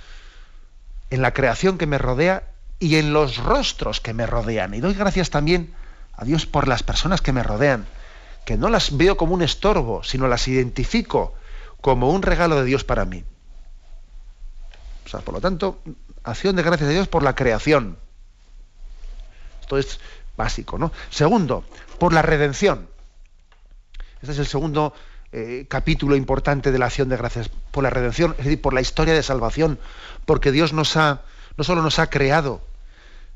[1.09, 4.73] en la creación que me rodea y en los rostros que me rodean.
[4.73, 5.73] Y doy gracias también
[6.13, 7.85] a Dios por las personas que me rodean,
[8.45, 11.33] que no las veo como un estorbo, sino las identifico
[11.81, 13.23] como un regalo de Dios para mí.
[15.05, 15.79] O sea, por lo tanto,
[16.23, 17.97] acción de gracias a Dios por la creación.
[19.61, 19.99] Esto es
[20.35, 20.91] básico, ¿no?
[21.09, 21.63] Segundo,
[21.99, 22.89] por la redención.
[24.21, 24.93] Este es el segundo
[25.37, 28.79] eh, capítulo importante de la acción de gracias, por la redención, es decir, por la
[28.79, 29.79] historia de salvación,
[30.25, 31.23] porque Dios nos ha,
[31.57, 32.61] no solo nos ha creado,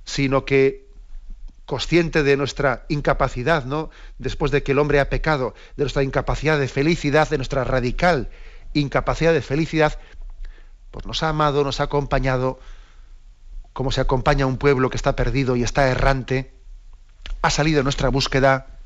[0.06, 0.88] sino que
[1.66, 3.90] consciente de nuestra incapacidad, ¿no?
[4.18, 8.30] Después de que el hombre ha pecado, de nuestra incapacidad de felicidad, de nuestra radical
[8.72, 10.00] incapacidad de felicidad,
[10.92, 12.62] pues nos ha amado, nos ha acompañado,
[13.74, 16.54] como se acompaña a un pueblo que está perdido y está errante,
[17.42, 18.79] ha salido en nuestra búsqueda,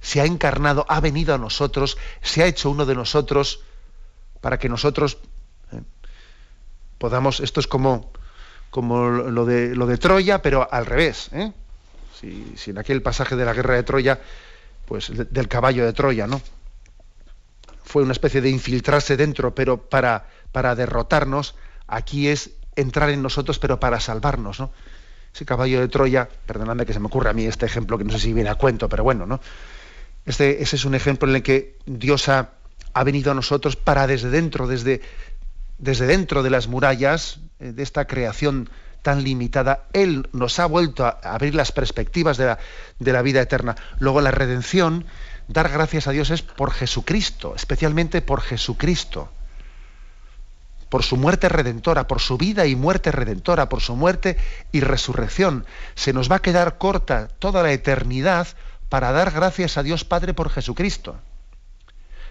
[0.00, 3.60] se ha encarnado, ha venido a nosotros, se ha hecho uno de nosotros,
[4.40, 5.18] para que nosotros
[5.72, 5.80] ¿eh?
[6.98, 8.12] podamos, esto es como,
[8.70, 11.52] como lo, de, lo de Troya, pero al revés, ¿eh?
[12.20, 14.20] si, en aquel pasaje de la guerra de Troya,
[14.86, 16.40] pues del caballo de Troya, ¿no?
[17.84, 21.54] Fue una especie de infiltrarse dentro, pero para, para derrotarnos,
[21.86, 24.70] aquí es entrar en nosotros, pero para salvarnos, ¿no?
[25.34, 28.12] Ese caballo de Troya, perdonadme que se me ocurre a mí este ejemplo, que no
[28.12, 29.40] sé si viene a cuento, pero bueno, ¿no?
[30.26, 32.50] Este, ese es un ejemplo en el que Dios ha,
[32.92, 35.00] ha venido a nosotros para desde dentro, desde,
[35.78, 38.68] desde dentro de las murallas eh, de esta creación
[39.06, 42.56] tan limitada, Él nos ha vuelto a abrir las perspectivas de
[42.98, 43.76] la, vida eterna.
[44.00, 45.04] Luego la redención,
[45.46, 49.30] dar gracias a Dios es por Jesucristo, especialmente por Jesucristo,
[50.88, 54.38] por su muerte redentora, por su vida y muerte redentora, por su muerte
[54.72, 55.66] y resurrección.
[55.94, 58.48] Se nos va a quedar corta toda la eternidad
[58.88, 61.16] para dar gracias a Dios Padre por Jesucristo.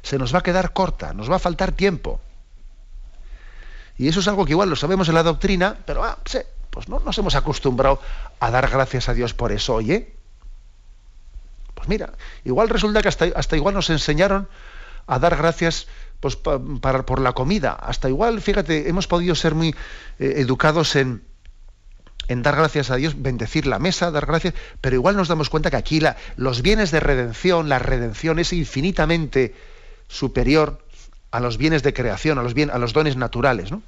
[0.01, 2.21] Se nos va a quedar corta, nos va a faltar tiempo.
[3.97, 6.19] Y eso es algo que igual lo sabemos en la doctrina, pero ah,
[6.69, 7.99] pues no nos hemos acostumbrado
[8.39, 10.13] a dar gracias a Dios por eso, oye.
[11.73, 14.47] Pues mira, igual resulta que hasta, hasta igual nos enseñaron
[15.07, 15.87] a dar gracias
[16.19, 17.73] pues, para, por la comida.
[17.73, 19.69] Hasta igual, fíjate, hemos podido ser muy
[20.19, 21.23] eh, educados en,
[22.27, 25.69] en dar gracias a Dios, bendecir la mesa, dar gracias, pero igual nos damos cuenta
[25.69, 26.01] que aquí
[26.37, 29.55] los bienes de redención, la redención es infinitamente
[30.07, 30.79] superior
[31.31, 33.71] a los bienes de creación, a los, bien, a los dones naturales.
[33.71, 33.81] ¿no?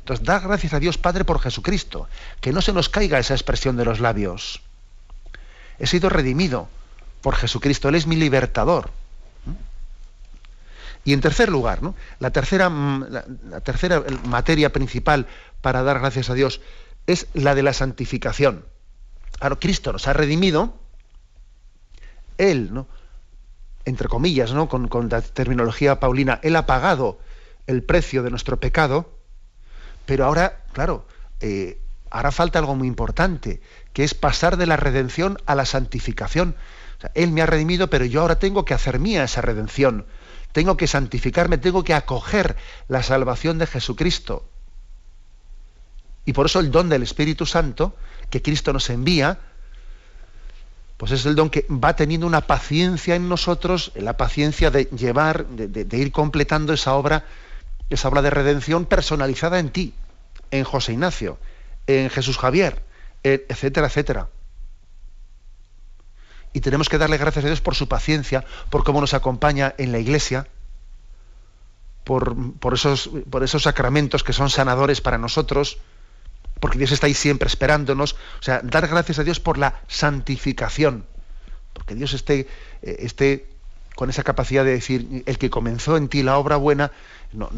[0.00, 2.08] Entonces, dar gracias a Dios Padre por Jesucristo,
[2.40, 4.60] que no se nos caiga esa expresión de los labios.
[5.78, 6.68] He sido redimido
[7.20, 8.90] por Jesucristo, Él es mi libertador.
[11.06, 11.94] Y en tercer lugar, ¿no?
[12.18, 13.06] la, tercera, mm,
[13.50, 15.26] la tercera materia principal
[15.60, 16.60] para dar gracias a Dios
[17.06, 18.64] es la de la santificación.
[19.38, 20.78] Claro, Cristo nos ha redimido,
[22.38, 22.86] Él, ¿no?
[23.84, 24.68] entre comillas, ¿no?
[24.68, 27.18] Con, la terminología paulina, Él ha pagado
[27.66, 29.18] el precio de nuestro pecado,
[30.06, 31.06] pero ahora, claro,
[31.40, 31.78] eh,
[32.10, 33.60] hará falta algo muy importante,
[33.92, 36.56] que es pasar de la redención a la santificación.
[37.14, 40.06] él me ha redimido, pero yo ahora tengo que hacer mía esa redención.
[40.52, 42.56] Tengo que santificarme, tengo que acoger
[42.88, 44.48] la salvación de Jesucristo.
[46.24, 47.94] Y por eso el don del Espíritu Santo,
[48.30, 49.38] que Cristo nos envía,
[50.96, 55.46] pues es el don que va teniendo una paciencia en nosotros, la paciencia de llevar,
[55.46, 57.24] de, ir completando esa obra,
[57.90, 59.94] esa obra de redención personalizada en ti,
[60.50, 61.38] en José Ignacio,
[61.86, 62.82] en Jesús Javier,
[63.22, 64.28] etcétera, etcétera.
[66.52, 69.90] Y tenemos que darle gracias a Dios por su paciencia, por cómo nos acompaña en
[69.90, 70.46] la iglesia,
[72.04, 75.78] por, por, esos, por esos sacramentos que son sanadores para nosotros,
[76.64, 78.14] porque Dios está ahí siempre esperándonos.
[78.14, 81.04] O sea, dar gracias a Dios por la santificación,
[81.74, 82.48] porque Dios esté,
[82.80, 83.50] eh, esté
[83.94, 86.90] con esa capacidad de decir, el que comenzó en ti la obra buena,
[87.34, 87.50] no,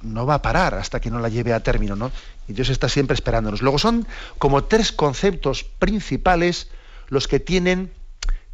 [0.00, 2.12] no, va a parar hasta que no la lleve a término, ¿no?
[2.46, 3.62] Y Dios está siempre esperándonos.
[3.62, 4.06] Luego son
[4.38, 6.70] como tres conceptos principales
[7.08, 7.90] los que tienen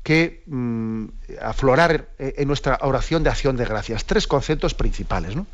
[0.03, 1.05] que mm,
[1.43, 4.07] aflorar eh, en nuestra oración de acción de gracias.
[4.07, 5.47] Tres conceptos principales, ¿no?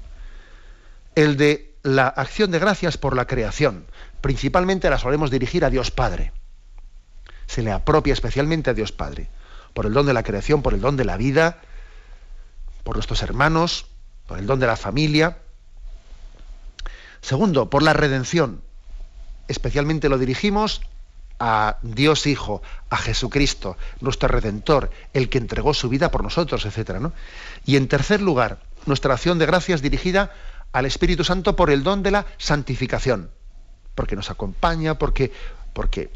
[1.17, 3.87] El de la acción de gracias por la creación
[4.21, 6.33] principalmente la solemos dirigir a Dios Padre.
[7.47, 9.29] Se le apropia especialmente a Dios Padre,
[9.75, 11.59] por el don de la creación, por el don de la vida,
[12.85, 13.87] por nuestros hermanos,
[14.27, 15.39] por el don de la familia.
[17.21, 18.63] Segundo, por la redención.
[19.49, 20.83] Especialmente lo dirigimos
[21.41, 27.07] a Dios Hijo, a Jesucristo, nuestro Redentor, el que entregó su vida por nosotros, etc.
[27.65, 30.33] Y en tercer lugar, nuestra acción de gracias dirigida
[30.73, 33.31] al Espíritu Santo por el don de la santificación.
[33.95, 35.33] Porque nos acompaña, porque,
[35.73, 36.11] porque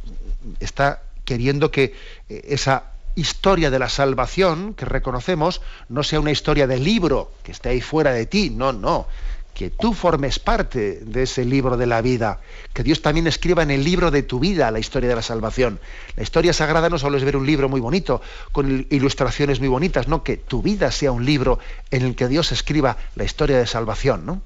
[0.61, 1.95] está queriendo que
[2.29, 7.53] eh, esa historia de la salvación que reconocemos no sea una historia de libro que
[7.53, 9.07] esté ahí fuera de ti, no, no,
[9.55, 12.41] que tú formes parte de ese libro de la vida,
[12.73, 15.81] que Dios también escriba en el libro de tu vida la historia de la salvación.
[16.17, 18.23] La historia sagrada no solo es ver un libro muy bonito,
[18.53, 21.59] con ilustraciones muy bonitas, no, que tu vida sea un libro
[21.91, 24.43] en el que Dios escriba la historia de salvación, ¿no?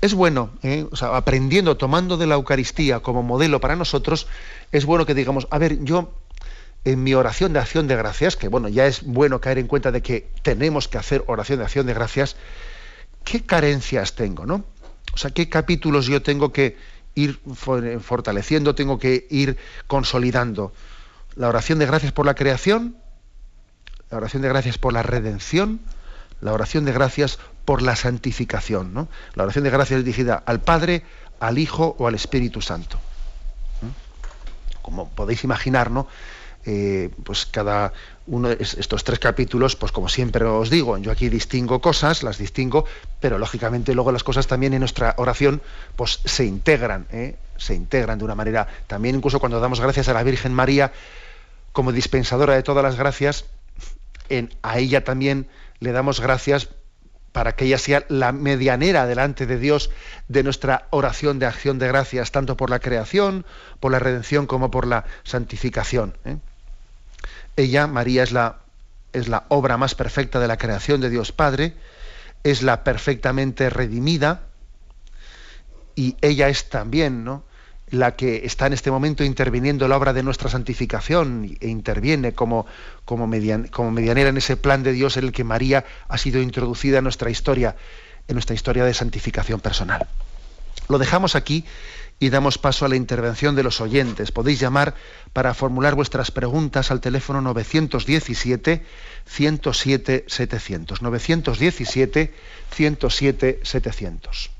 [0.00, 0.86] es bueno, ¿eh?
[1.12, 4.26] aprendiendo, tomando de la Eucaristía como modelo para nosotros,
[4.72, 6.14] es bueno que digamos, a ver, yo
[6.84, 9.92] en mi oración de acción de gracias, que bueno, ya es bueno caer en cuenta
[9.92, 12.36] de que tenemos que hacer oración de acción de gracias,
[13.24, 14.64] ¿qué carencias tengo, no?
[15.12, 16.76] O sea, ¿qué capítulos yo tengo que
[17.14, 17.40] ir
[18.00, 19.56] fortaleciendo, tengo que ir
[19.86, 20.72] consolidando?
[21.36, 22.96] La oración de gracias por la creación,
[24.10, 25.80] la oración de gracias por la redención,
[26.40, 28.94] la oración de gracias por la santificación.
[28.94, 29.08] ¿no?
[29.34, 31.04] La oración de gracias es dirigida al Padre,
[31.38, 32.98] al Hijo o al Espíritu Santo.
[34.82, 36.08] Como podéis imaginar, ¿no?
[36.66, 37.92] Eh, pues cada
[38.60, 42.84] estos tres capítulos, pues como siempre os digo, yo aquí distingo cosas, las distingo,
[43.20, 45.60] pero lógicamente luego las cosas también en nuestra oración
[45.96, 47.36] pues se integran, ¿eh?
[47.56, 50.92] se integran de una manera, también incluso cuando damos gracias a la Virgen María
[51.72, 53.46] como dispensadora de todas las gracias,
[54.62, 55.48] a ella también
[55.80, 56.68] le damos gracias
[57.32, 59.90] para que ella sea la medianera delante de Dios
[60.28, 63.44] de nuestra oración de acción de gracias, tanto por la creación,
[63.78, 66.16] por la redención, como por la santificación.
[66.24, 66.38] ¿eh?
[67.56, 68.60] Ella, María, es la,
[69.12, 71.74] es la obra más perfecta de la creación de Dios Padre,
[72.44, 74.42] es la perfectamente redimida,
[75.94, 77.44] y ella es también, ¿no?
[77.90, 82.32] la que está en este momento interviniendo en la obra de nuestra santificación e interviene
[82.32, 82.66] como,
[83.04, 83.28] como,
[83.70, 87.04] como, medianera en ese plan de Dios en el que María ha sido introducida en
[87.04, 87.76] nuestra historia,
[88.28, 90.06] en nuestra historia de santificación personal.
[90.88, 91.64] Lo dejamos aquí
[92.20, 94.30] y damos paso a la intervención de los oyentes.
[94.30, 94.94] Podéis llamar
[95.32, 98.84] para formular vuestras preguntas al teléfono 917
[99.26, 101.02] 107 700.
[101.02, 102.34] 917
[102.70, 104.50] 107 700.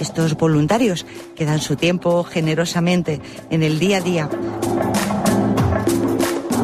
[0.00, 3.20] Estos voluntarios que dan su tiempo generosamente
[3.50, 4.30] en el día a día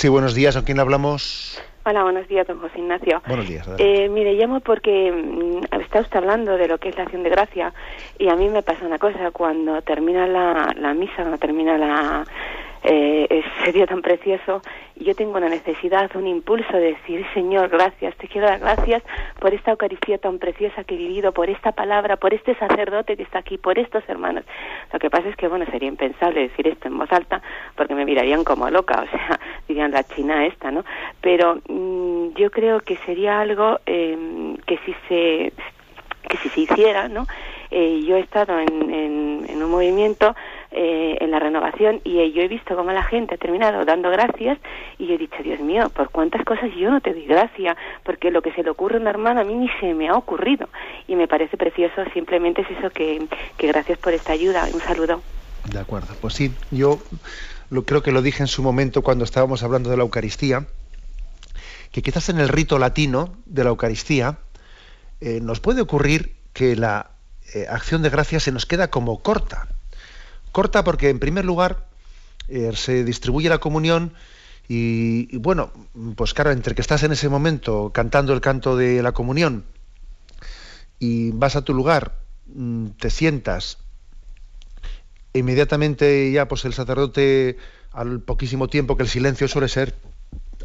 [0.00, 0.56] Sí, buenos días.
[0.56, 1.60] ¿A quién hablamos?
[1.84, 3.20] Hola, buenos días, don José Ignacio.
[3.26, 3.68] Buenos días.
[3.76, 7.28] Eh, mire, llamo porque mm, está usted hablando de lo que es la acción de
[7.28, 7.74] gracia
[8.18, 12.24] y a mí me pasa una cosa, cuando termina la, la misa, cuando termina la,
[12.82, 14.62] eh, ese tan precioso,
[14.96, 19.02] yo tengo una necesidad, un impulso de decir, Señor, gracias, te quiero dar gracias
[19.38, 23.22] por esta Eucaristía tan preciosa que he vivido, por esta palabra, por este sacerdote que
[23.22, 24.44] está aquí, por estos hermanos.
[24.92, 27.42] Lo que pasa es que, bueno, sería impensable decir esto en voz alta
[27.76, 30.84] porque me mirarían como loca, o sea, dirían la china esta, ¿no?
[31.20, 35.52] Pero mm, yo creo que sería algo eh, que si se
[36.28, 37.26] que si se hiciera, ¿no?
[37.70, 40.34] Eh, yo he estado en, en, en un movimiento
[40.72, 44.56] eh, en la renovación y yo he visto cómo la gente ha terminado dando gracias
[44.98, 48.30] y yo he dicho, Dios mío, por cuántas cosas yo no te doy gracia, porque
[48.30, 50.68] lo que se le ocurre a una hermana a mí ni se me ha ocurrido
[51.08, 53.26] y me parece precioso, simplemente es eso que,
[53.58, 55.22] gracias por esta ayuda, un saludo.
[55.72, 56.98] De acuerdo, pues sí, yo
[57.70, 60.66] lo, creo que lo dije en su momento cuando estábamos hablando de la Eucaristía,
[61.90, 64.38] que quizás en el rito latino de la Eucaristía
[65.20, 67.10] eh, nos puede ocurrir que la
[67.54, 69.66] eh, acción de gracias se nos queda como corta.
[70.52, 71.86] Corta porque, en primer lugar,
[72.48, 74.12] eh, se distribuye la comunión
[74.68, 75.72] y, y, bueno,
[76.16, 79.64] pues claro, entre que estás en ese momento cantando el canto de la comunión
[80.98, 83.78] y vas a tu lugar, mm, te sientas,
[85.32, 87.56] inmediatamente ya pues el sacerdote,
[87.92, 89.96] al poquísimo tiempo que el silencio suele ser,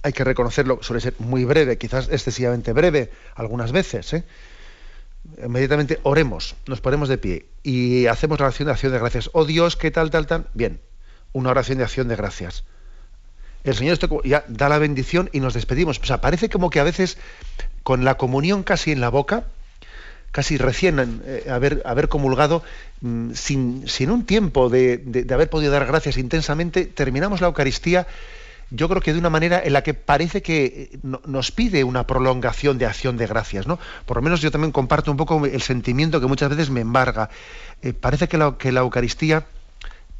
[0.03, 4.23] hay que reconocerlo, suele ser muy breve, quizás excesivamente breve algunas veces, ¿eh?
[5.43, 9.29] Inmediatamente oremos, nos ponemos de pie y hacemos la oración de acción de gracias.
[9.33, 10.47] Oh Dios, ¿qué tal, tal, tal?
[10.53, 10.79] Bien,
[11.33, 12.63] una oración de acción de gracias.
[13.63, 15.99] El Señor ya da la bendición y nos despedimos.
[15.99, 17.17] O sea, parece como que a veces
[17.83, 19.45] con la comunión casi en la boca,
[20.31, 22.61] casi recién eh, haber, haber comulgado,
[23.01, 28.05] mmm, sin, sin, un tiempo de, de haber podido dar gracias intensamente, terminamos la Eucaristía
[28.71, 32.77] yo creo que de una manera en la que parece que nos pide una prolongación
[32.77, 33.79] de acción de gracias, ¿no?
[34.05, 37.29] Por lo menos yo también comparto un poco el sentimiento que muchas veces me embarga.
[37.81, 39.45] Eh, parece que la, que la, Eucaristía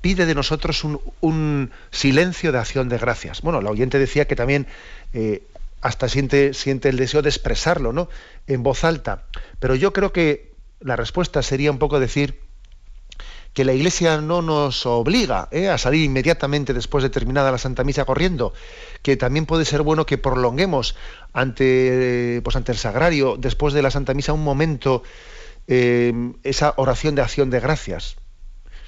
[0.01, 3.41] pide de nosotros un, un, silencio de acción de gracias.
[3.41, 4.67] Bueno, la oyente decía que también
[5.13, 5.43] eh,
[5.81, 8.09] hasta siente, siente el deseo de expresarlo, ¿no?
[8.47, 9.23] En voz alta.
[9.59, 12.44] Pero yo creo que la respuesta sería un poco decir
[13.55, 15.69] que la Iglesia no nos obliga ¿eh?
[15.69, 18.53] a salir inmediatamente después de terminada la Santa Misa corriendo,
[19.01, 20.97] que también puede ser bueno que prolonguemos
[21.31, 25.03] ante, pues ante el sagrario, después de la Santa Misa, un momento,
[25.67, 28.17] eh, esa oración de acción de gracias.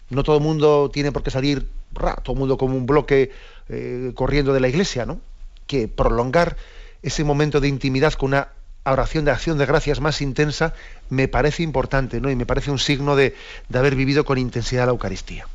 [0.09, 3.31] No todo el mundo tiene por qué salir, ra, todo el mundo como un bloque
[3.69, 5.21] eh, corriendo de la Iglesia, ¿no?
[5.65, 6.57] Que prolongar
[7.01, 8.49] ese momento de intimidad con una
[8.91, 10.73] oración de acción de gracias más intensa
[11.09, 12.29] me parece importante ¿no?
[12.29, 13.35] y me parece un signo de,
[13.69, 15.45] de haber vivido con intensidad la Eucaristía.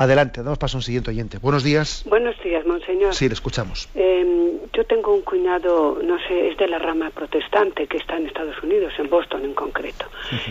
[0.00, 1.36] Adelante, damos paso a un siguiente oyente.
[1.36, 2.04] Buenos días.
[2.08, 3.12] Buenos días, monseñor.
[3.12, 3.86] Sí, le escuchamos.
[3.94, 8.26] Em, yo tengo un cuñado, no sé, es de la rama protestante que está en
[8.26, 10.06] Estados Unidos, en Boston en concreto,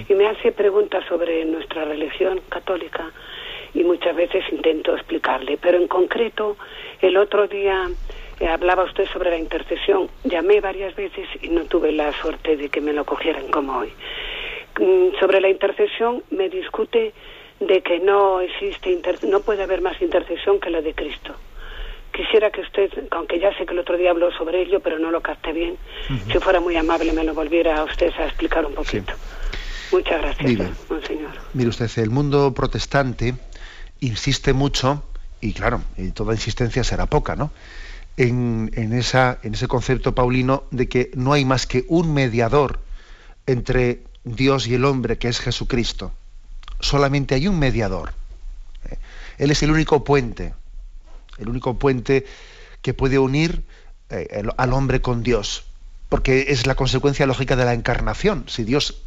[0.08, 3.12] y me hace preguntas sobre nuestra religión católica
[3.74, 6.56] y muchas veces intento explicarle, pero en concreto
[7.02, 7.94] el otro día eh,
[8.48, 12.82] hablaba usted sobre la intercesión, llamé varias veces y no tuve la suerte de que
[12.82, 13.92] me lo cogieran como hoy.
[14.80, 17.14] Mm, sobre la intercesión me discute
[17.60, 21.36] de que no existe no puede haber más intercesión que la de Cristo.
[22.14, 25.12] Quisiera que usted, aunque ya sé que el otro día habló sobre ello, pero no
[25.12, 25.78] lo capté bien,
[26.32, 29.14] si fuera muy amable me lo volviera a usted a explicar un poquito.
[29.92, 31.32] Muchas gracias, mire, monseñor.
[31.54, 33.36] Mire usted, el mundo protestante
[34.00, 35.04] insiste mucho,
[35.42, 37.52] y claro, y toda insistencia será poca, ¿no?
[38.22, 42.82] En, esa, en ese concepto paulino de que no hay más que un mediador
[43.46, 46.12] entre Dios y el hombre, que es Jesucristo
[46.80, 48.14] solamente hay un mediador.
[48.90, 48.98] ¿eh?
[49.38, 50.54] Él es el único puente,
[51.38, 52.26] el único puente
[52.82, 53.64] que puede unir
[54.10, 55.66] eh, al hombre con Dios,
[56.08, 58.46] porque es la consecuencia lógica de la encarnación.
[58.48, 59.02] Si Dios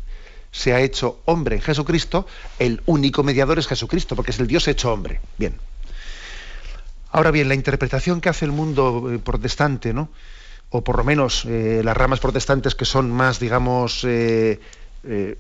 [0.51, 2.27] se ha hecho hombre en Jesucristo,
[2.59, 5.21] el único mediador es Jesucristo, porque es el Dios hecho hombre.
[5.39, 5.55] Bien.
[7.13, 10.11] Ahora bien, la interpretación que hace el mundo eh, protestante, ¿no?
[10.75, 14.59] o por lo menos las ramas protestantes que son más, digamos, eh,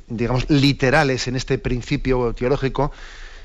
[0.08, 2.90] digamos, literales en este principio teológico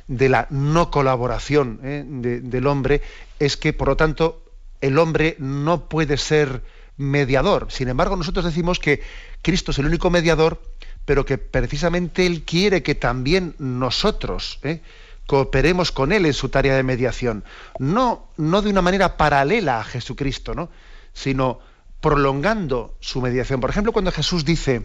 [0.08, 3.02] de la no colaboración eh, del hombre,
[3.40, 4.44] es que, por lo tanto,
[4.82, 6.64] el hombre no puede ser
[6.98, 7.68] mediador.
[7.70, 9.02] Sin embargo, nosotros decimos que
[9.42, 10.62] Cristo es el único mediador,
[11.06, 14.82] pero que precisamente Él quiere que también nosotros eh,
[15.28, 17.44] cooperemos con Él en su tarea de mediación.
[17.78, 20.70] No, no de una manera paralela a Jesucristo, ¿no?
[21.14, 21.60] sino
[22.02, 23.60] prolongando su mediación.
[23.60, 24.84] Por ejemplo, cuando Jesús dice,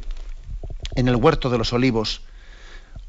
[0.94, 2.22] en el huerto de los olivos.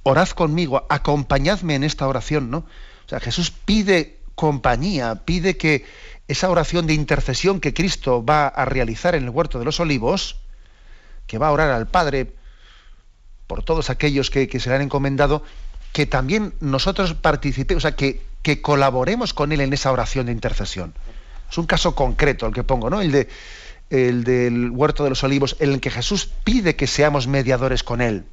[0.04, 2.60] Orad conmigo, acompañadme en esta oración, ¿no?
[3.06, 5.86] O sea, Jesús pide compañía, pide que
[6.28, 10.38] esa oración de intercesión que Cristo va a realizar en el huerto de los olivos,
[11.28, 12.34] que va a orar al Padre
[13.48, 15.44] por todos aquellos que, se le han encomendado,
[15.94, 20.34] que también nosotros participemos, o sea, que, que colaboremos con Él en esa oración de
[20.34, 20.94] intercesión.
[21.50, 23.00] Es un caso concreto el que pongo, ¿no?
[23.02, 23.30] El de
[23.90, 28.02] el del huerto de los olivos, en el que Jesús pide que seamos mediadores con
[28.02, 28.26] Él.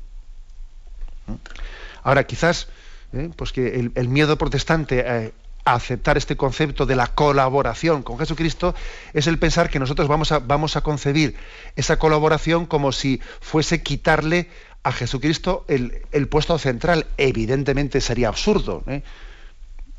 [2.02, 2.68] Ahora, quizás,
[3.12, 3.28] ¿eh?
[3.36, 5.32] pues que el, miedo protestante
[5.66, 8.74] a aceptar este concepto de la colaboración con Jesucristo
[9.12, 11.36] es el pensar que nosotros vamos a, vamos a concebir
[11.76, 14.48] esa colaboración como si fuese quitarle
[14.82, 17.06] a Jesucristo el, puesto central.
[17.16, 18.82] Evidentemente sería absurdo.
[18.86, 19.02] ¿eh?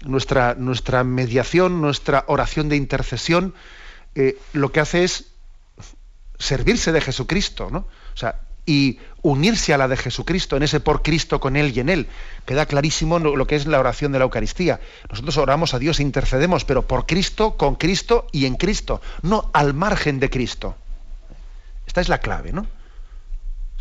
[0.05, 3.53] Nuestra, nuestra mediación, nuestra oración de intercesión,
[4.53, 5.31] lo que hace es
[6.39, 7.79] servirse de Jesucristo, ¿no?
[8.13, 11.79] O sea, y unirse a la de Jesucristo, en ese por Cristo con Él y
[11.79, 12.07] en Él.
[12.45, 14.79] Queda clarísimo lo que es la oración de la Eucaristía.
[15.09, 19.49] Nosotros oramos a Dios e intercedemos, pero por Cristo, con Cristo y en Cristo, no
[19.53, 20.75] al margen de Cristo.
[21.87, 22.67] Esta es la clave, ¿no?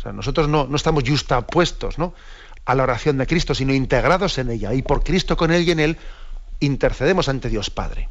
[0.01, 2.15] O sea, nosotros no, no estamos justapuestos, ¿no?
[2.65, 4.73] a la oración de Cristo, sino integrados en ella.
[4.73, 5.97] Y por Cristo, con Él y en Él,
[6.59, 8.07] intercedemos ante Dios Padre.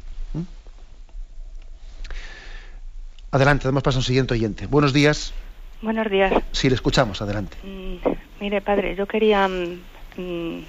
[3.31, 4.67] Adelante, damos paso a un siguiente oyente.
[4.67, 5.33] Buenos días.
[5.81, 6.33] Buenos días.
[6.51, 7.57] Sí, le escuchamos, adelante.
[7.63, 7.95] Mm,
[8.41, 9.79] mire, padre, yo quería, mm,
[10.17, 10.63] mm,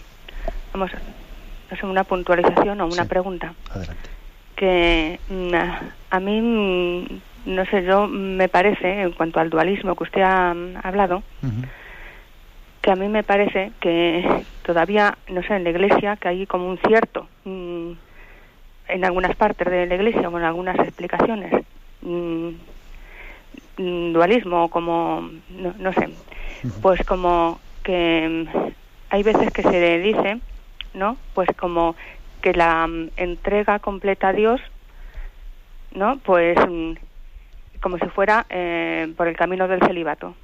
[0.73, 0.91] vamos,
[1.71, 3.55] sé, una puntualización o una pregunta.
[3.71, 4.11] Adelante.
[4.57, 5.19] Que
[6.11, 10.51] a, mí, no sé, yo me parece, en cuanto al dualismo que usted ha
[10.83, 11.23] hablado,
[12.81, 16.69] que a mí me parece que todavía, no sé, en la iglesia, que hay como
[16.69, 21.53] un cierto, en algunas partes de la iglesia o en algunas explicaciones,
[22.03, 22.55] Mm,
[23.79, 26.09] mm, dualismo, como, no, sé,
[26.83, 28.59] pues como que mm,
[29.11, 30.41] hay veces que se dice,
[30.95, 31.17] ¿no?
[31.35, 31.95] Pues como
[32.41, 34.61] que la entrega completa a Dios,
[35.95, 36.19] ¿no?
[36.19, 36.59] Pues
[37.83, 40.35] como si fuera eh, por el camino del celibato,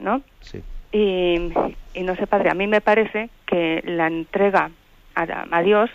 [0.00, 0.22] ¿no?
[0.40, 0.62] Sí.
[0.90, 1.52] Y,
[1.94, 4.70] y, no sé, padre, a mí me parece que la entrega
[5.14, 5.90] a, a Dios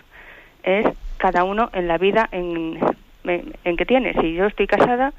[0.61, 0.85] es
[1.17, 2.79] cada uno en la vida en,
[3.25, 4.13] en que tiene.
[4.21, 5.13] Si yo estoy casada,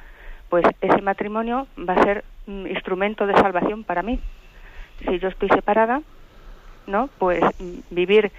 [0.49, 4.21] pues ese matrimonio va a ser un instrumento de salvación para mí.
[5.05, 6.03] Si yo estoy separada,
[6.87, 7.09] ¿no?
[7.19, 7.43] Pues
[7.91, 8.31] vivir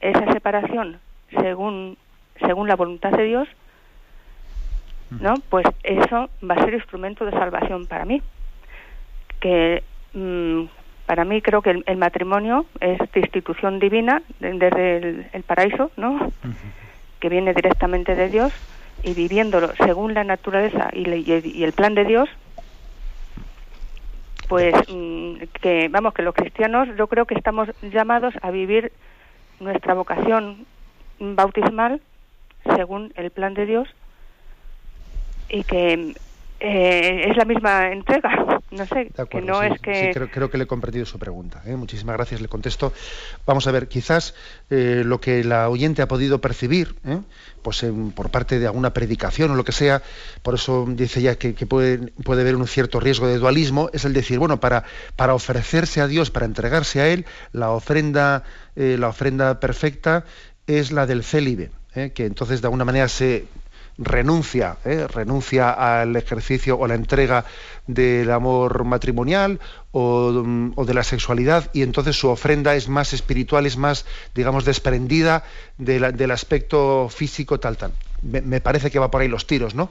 [0.00, 0.98] esa separación
[1.30, 1.96] según
[2.40, 3.48] según la voluntad de Dios,
[5.10, 5.34] ¿no?
[5.48, 8.22] Pues eso va a ser instrumento de salvación para mí.
[9.40, 9.82] Que
[10.14, 10.64] mm,
[11.06, 16.32] para mí creo que el, matrimonio es institución divina desde el, paraíso, ¿no?
[17.18, 18.52] Que viene directamente de Dios
[19.02, 21.04] y viviéndolo según la naturaleza y,
[21.62, 22.28] el plan de Dios,
[24.48, 28.92] pues mm, que vamos que los cristianos yo creo que estamos llamados a vivir
[29.58, 30.66] nuestra vocación
[31.18, 32.00] bautismal
[32.76, 33.88] según el plan de Dios
[35.50, 36.14] y que
[36.62, 38.30] eh, es la misma entrega.
[38.70, 40.12] No sé, que no es que...
[40.30, 41.60] creo, que le he comprendido su pregunta.
[41.66, 41.74] ¿eh?
[41.74, 42.92] Muchísimas gracias, le contesto.
[43.44, 44.36] Vamos a ver, quizás
[44.70, 46.94] eh, lo que la oyente ha podido percibir,
[47.62, 47.84] pues
[48.14, 50.02] por parte de alguna predicación o lo que sea,
[50.44, 54.12] por eso dice ya que, puede, puede haber un cierto riesgo de dualismo, es el
[54.12, 54.84] decir, bueno, para,
[55.16, 58.44] para ofrecerse a Dios, para entregarse a Él, la ofrenda,
[58.76, 60.24] la ofrenda perfecta
[60.68, 61.72] es la del célibe.
[62.14, 63.46] que entonces de alguna manera se
[63.98, 65.06] renuncia, ¿eh?
[65.06, 67.44] renuncia al ejercicio o la entrega
[67.86, 69.60] del amor matrimonial
[69.92, 75.44] o, de la sexualidad y entonces su ofrenda es más espiritual, es más, digamos, desprendida
[75.78, 77.92] del aspecto físico tal, tal.
[78.22, 79.90] Me, parece que va por ahí los tiros, ¿no?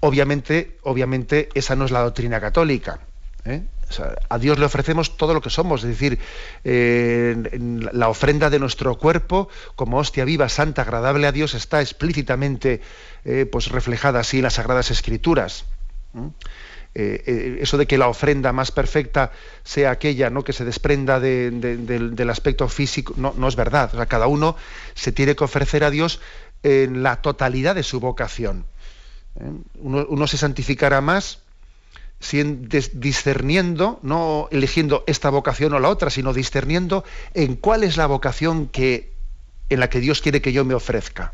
[0.00, 3.00] Obviamente, obviamente esa no es la doctrina católica.
[3.44, 3.62] ¿eh?
[4.00, 6.18] A Dios le ofrecemos todo lo que somos, es decir,
[6.64, 7.36] eh,
[7.92, 12.80] la ofrenda de nuestro cuerpo como hostia viva, santa, agradable a Dios está explícitamente
[13.24, 15.64] eh, pues reflejada así en las Sagradas Escrituras.
[16.94, 19.32] Eh, eso de que la ofrenda más perfecta
[19.64, 20.44] sea aquella ¿no?
[20.44, 24.06] que se desprenda del aspecto físico, no, es verdad.
[24.08, 24.56] Cada uno
[24.94, 26.20] se tiene que ofrecer a Dios
[26.62, 28.66] en la totalidad de su vocación.
[29.80, 31.41] uno se santificará más
[32.92, 37.04] discerniendo, no eligiendo esta vocación o la otra, sino discerniendo
[37.34, 39.12] en cuál es la vocación que,
[39.68, 41.32] en la que Dios quiere que yo me ofrezca.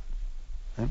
[0.78, 0.88] ¿eh?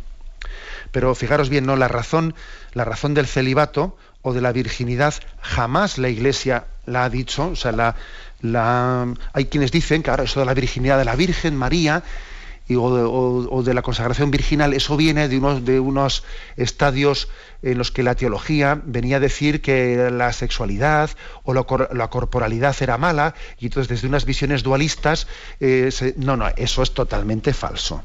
[0.91, 2.35] Pero fijaros bien, no la razón,
[2.73, 7.47] la razón del celibato o de la virginidad jamás la Iglesia la ha dicho.
[7.47, 7.95] O sea, la,
[8.41, 12.03] la, hay quienes dicen que ahora eso de la virginidad de la Virgen María
[12.75, 16.23] o, de, la consagración virginal, eso viene de unos, de unos
[16.57, 17.29] estadios
[17.61, 21.11] en los que la teología venía a decir que la sexualidad
[21.43, 25.27] o la, corporalidad era mala, y entonces desde unas visiones dualistas,
[25.59, 28.03] eh, no, no, eso es totalmente falso.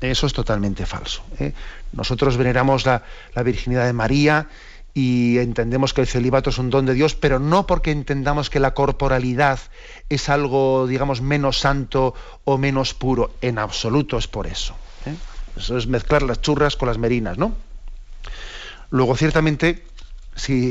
[0.00, 1.22] Eso es totalmente falso.
[1.38, 1.52] ¿eh?
[1.92, 3.02] Nosotros veneramos la,
[3.34, 4.48] la virginidad de María,
[4.94, 8.60] y entendemos que el celibato es un don de Dios, pero no porque entendamos que
[8.60, 9.60] la corporalidad
[10.08, 12.14] es algo, digamos, menos santo
[12.44, 13.32] o menos puro.
[13.40, 14.74] En absoluto es por eso.
[15.06, 15.14] ¿eh?
[15.56, 17.54] Eso es mezclar las churras con las merinas, ¿no?
[18.90, 19.84] Luego, ciertamente,
[20.40, 20.70] si,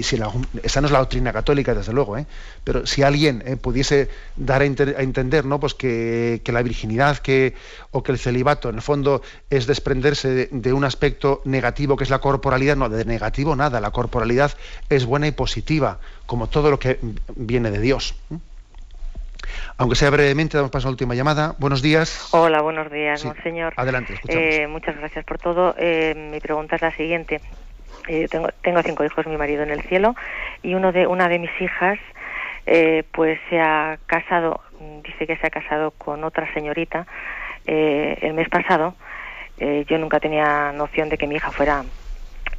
[0.63, 2.25] esa no es la doctrina católica, desde luego, ¿eh?
[2.63, 5.59] pero si alguien eh, pudiese dar a, entender ¿no?
[5.59, 7.53] pues que, la virginidad que,
[7.91, 12.09] o que el celibato en el fondo es desprenderse de, un aspecto negativo que es
[12.09, 14.51] la corporalidad, no, de negativo nada, la corporalidad
[14.89, 16.99] es buena y positiva, como todo lo que
[17.35, 18.15] viene de Dios.
[19.77, 21.55] Aunque sea brevemente, damos paso a la última llamada.
[21.59, 22.29] Buenos días.
[22.31, 23.73] Hola, buenos días, señor.
[23.77, 25.75] Adelante, eh, muchas gracias por todo.
[25.77, 27.39] mi pregunta es la siguiente.
[28.07, 30.15] Eh, tengo, tengo cinco hijos, mi marido en el cielo,
[30.63, 31.99] y uno de, una de mis hijas
[32.65, 34.61] eh, pues se ha casado,
[35.03, 37.05] dice que se ha casado con otra señorita
[37.65, 38.95] eh, el mes pasado.
[39.59, 41.83] yo nunca tenía noción de que mi hija fuera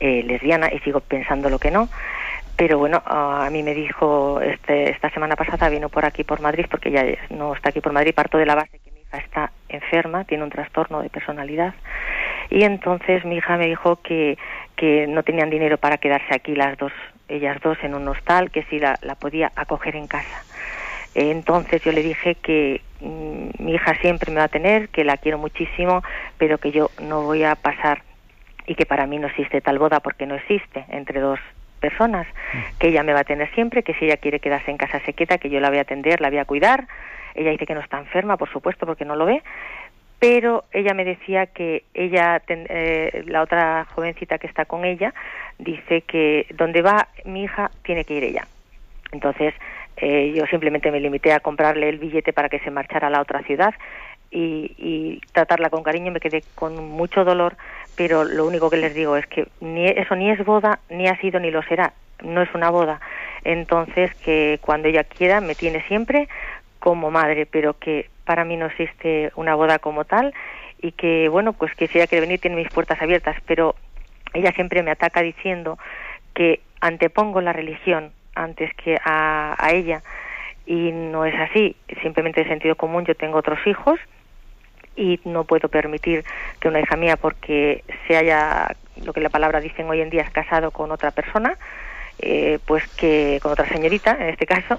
[0.00, 1.88] lesbiana y sigo pensando lo que no.
[2.56, 6.66] Pero bueno, a mí me dijo este, esta semana pasada, vino por aquí por Madrid,
[6.70, 9.52] porque ya no está aquí por Madrid, parto de la base que mi hija está
[9.70, 11.72] enferma, tiene un trastorno de personalidad.
[12.50, 14.36] Y entonces mi hija me dijo que
[14.80, 16.90] que no tenían dinero para quedarse aquí las dos,
[17.28, 20.46] ellas dos en un hostal, que si la, la podía acoger en casa.
[21.14, 25.18] Entonces yo le dije que mm, mi hija siempre me va a tener, que la
[25.18, 26.02] quiero muchísimo,
[26.38, 28.04] pero que yo no voy a pasar
[28.66, 31.38] y que para mí no existe tal boda porque no existe entre dos
[31.78, 32.26] personas,
[32.78, 35.12] que ella me va a tener siempre, que si ella quiere quedarse en casa se
[35.12, 36.86] queda, que yo la voy a atender, la voy a cuidar.
[37.34, 39.42] Ella dice que no está enferma, por supuesto, porque no lo ve,
[40.20, 45.14] pero ella me decía que ella, eh, la otra jovencita que está con ella,
[45.58, 48.46] dice que donde va mi hija tiene que ir ella.
[49.12, 49.54] Entonces
[49.96, 53.22] eh, yo simplemente me limité a comprarle el billete para que se marchara a la
[53.22, 53.74] otra ciudad
[54.30, 56.12] y, tratarla con cariño.
[56.12, 57.56] Me quedé con mucho dolor,
[57.96, 61.18] pero lo único que les digo es que ni eso ni es boda, ni ha
[61.18, 61.94] sido ni lo será.
[62.22, 63.00] No es una boda.
[63.42, 66.28] Entonces que cuando ella quiera me tiene siempre
[66.78, 70.32] como madre, pero que para mí no existe una boda como tal
[70.80, 73.74] y que, bueno, pues que si ella quiere venir tiene mis puertas abiertas, pero
[74.32, 75.80] ella siempre me ataca diciendo
[76.32, 80.04] que antepongo la religión antes que a, a ella
[80.64, 83.98] y no es así, simplemente de sentido común yo tengo otros hijos
[84.94, 86.24] y no puedo permitir
[86.60, 90.22] que una hija mía porque se haya lo que la palabra dicen hoy en día
[90.22, 91.58] es casado con otra persona
[92.20, 94.78] eh, pues que con otra señorita en este caso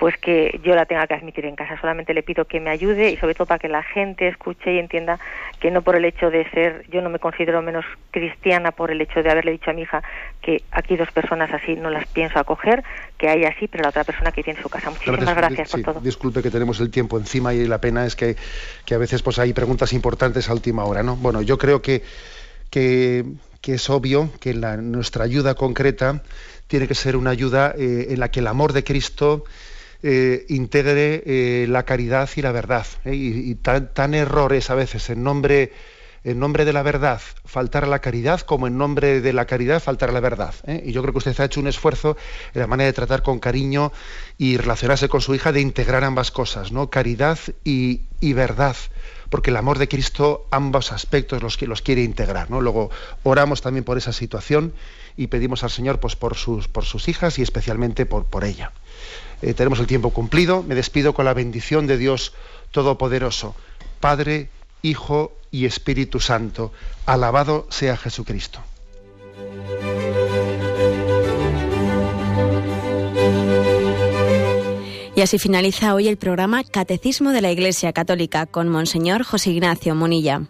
[0.00, 1.78] pues que yo la tenga que admitir en casa.
[1.78, 4.78] Solamente le pido que me ayude y sobre todo para que la gente escuche y
[4.78, 5.20] entienda
[5.60, 9.02] que no por el hecho de ser, yo no me considero menos cristiana por el
[9.02, 10.02] hecho de haberle dicho a mi hija
[10.40, 12.82] que aquí dos personas así no las pienso acoger,
[13.18, 14.88] que hay así, pero la otra persona que tiene su casa.
[14.88, 16.00] Muchísimas gracias, por todo.
[16.00, 18.36] Disculpe que tenemos el tiempo encima y la pena es que,
[18.86, 21.16] que a veces pues hay preguntas importantes a última hora, ¿no?
[21.16, 22.02] Bueno, yo creo que,
[22.70, 23.26] que,
[23.66, 26.22] es obvio que la, nuestra ayuda concreta
[26.68, 29.44] tiene que ser una ayuda eh, en la que el amor de Cristo
[30.02, 32.86] eh, integre eh, la caridad y la verdad.
[33.04, 33.14] ¿eh?
[33.14, 35.72] Y, tan, errores a veces en nombre,
[36.24, 39.82] en nombre de la verdad faltar a la caridad como en nombre de la caridad
[39.82, 40.54] faltar a la verdad.
[40.84, 42.16] Y yo creo que usted ha hecho un esfuerzo
[42.54, 43.92] en la manera de tratar con cariño
[44.38, 46.88] y relacionarse con su hija de integrar ambas cosas, ¿no?
[46.88, 48.00] caridad y,
[48.32, 48.76] verdad
[49.28, 52.50] porque el amor de Cristo ambos aspectos los, los quiere integrar.
[52.50, 52.60] ¿no?
[52.60, 52.90] Luego
[53.22, 54.72] oramos también por esa situación
[55.16, 58.72] y pedimos al Señor pues, por, sus, por sus hijas y especialmente por, por ella.
[59.42, 60.62] Eh, tenemos el tiempo cumplido.
[60.62, 62.32] Me despido con la bendición de Dios
[62.70, 63.54] Todopoderoso,
[64.00, 64.48] Padre,
[64.82, 66.72] Hijo y Espíritu Santo.
[67.06, 68.60] Alabado sea Jesucristo.
[75.16, 79.94] Y así finaliza hoy el programa Catecismo de la Iglesia Católica con Monseñor José Ignacio
[79.94, 80.42] Monilla.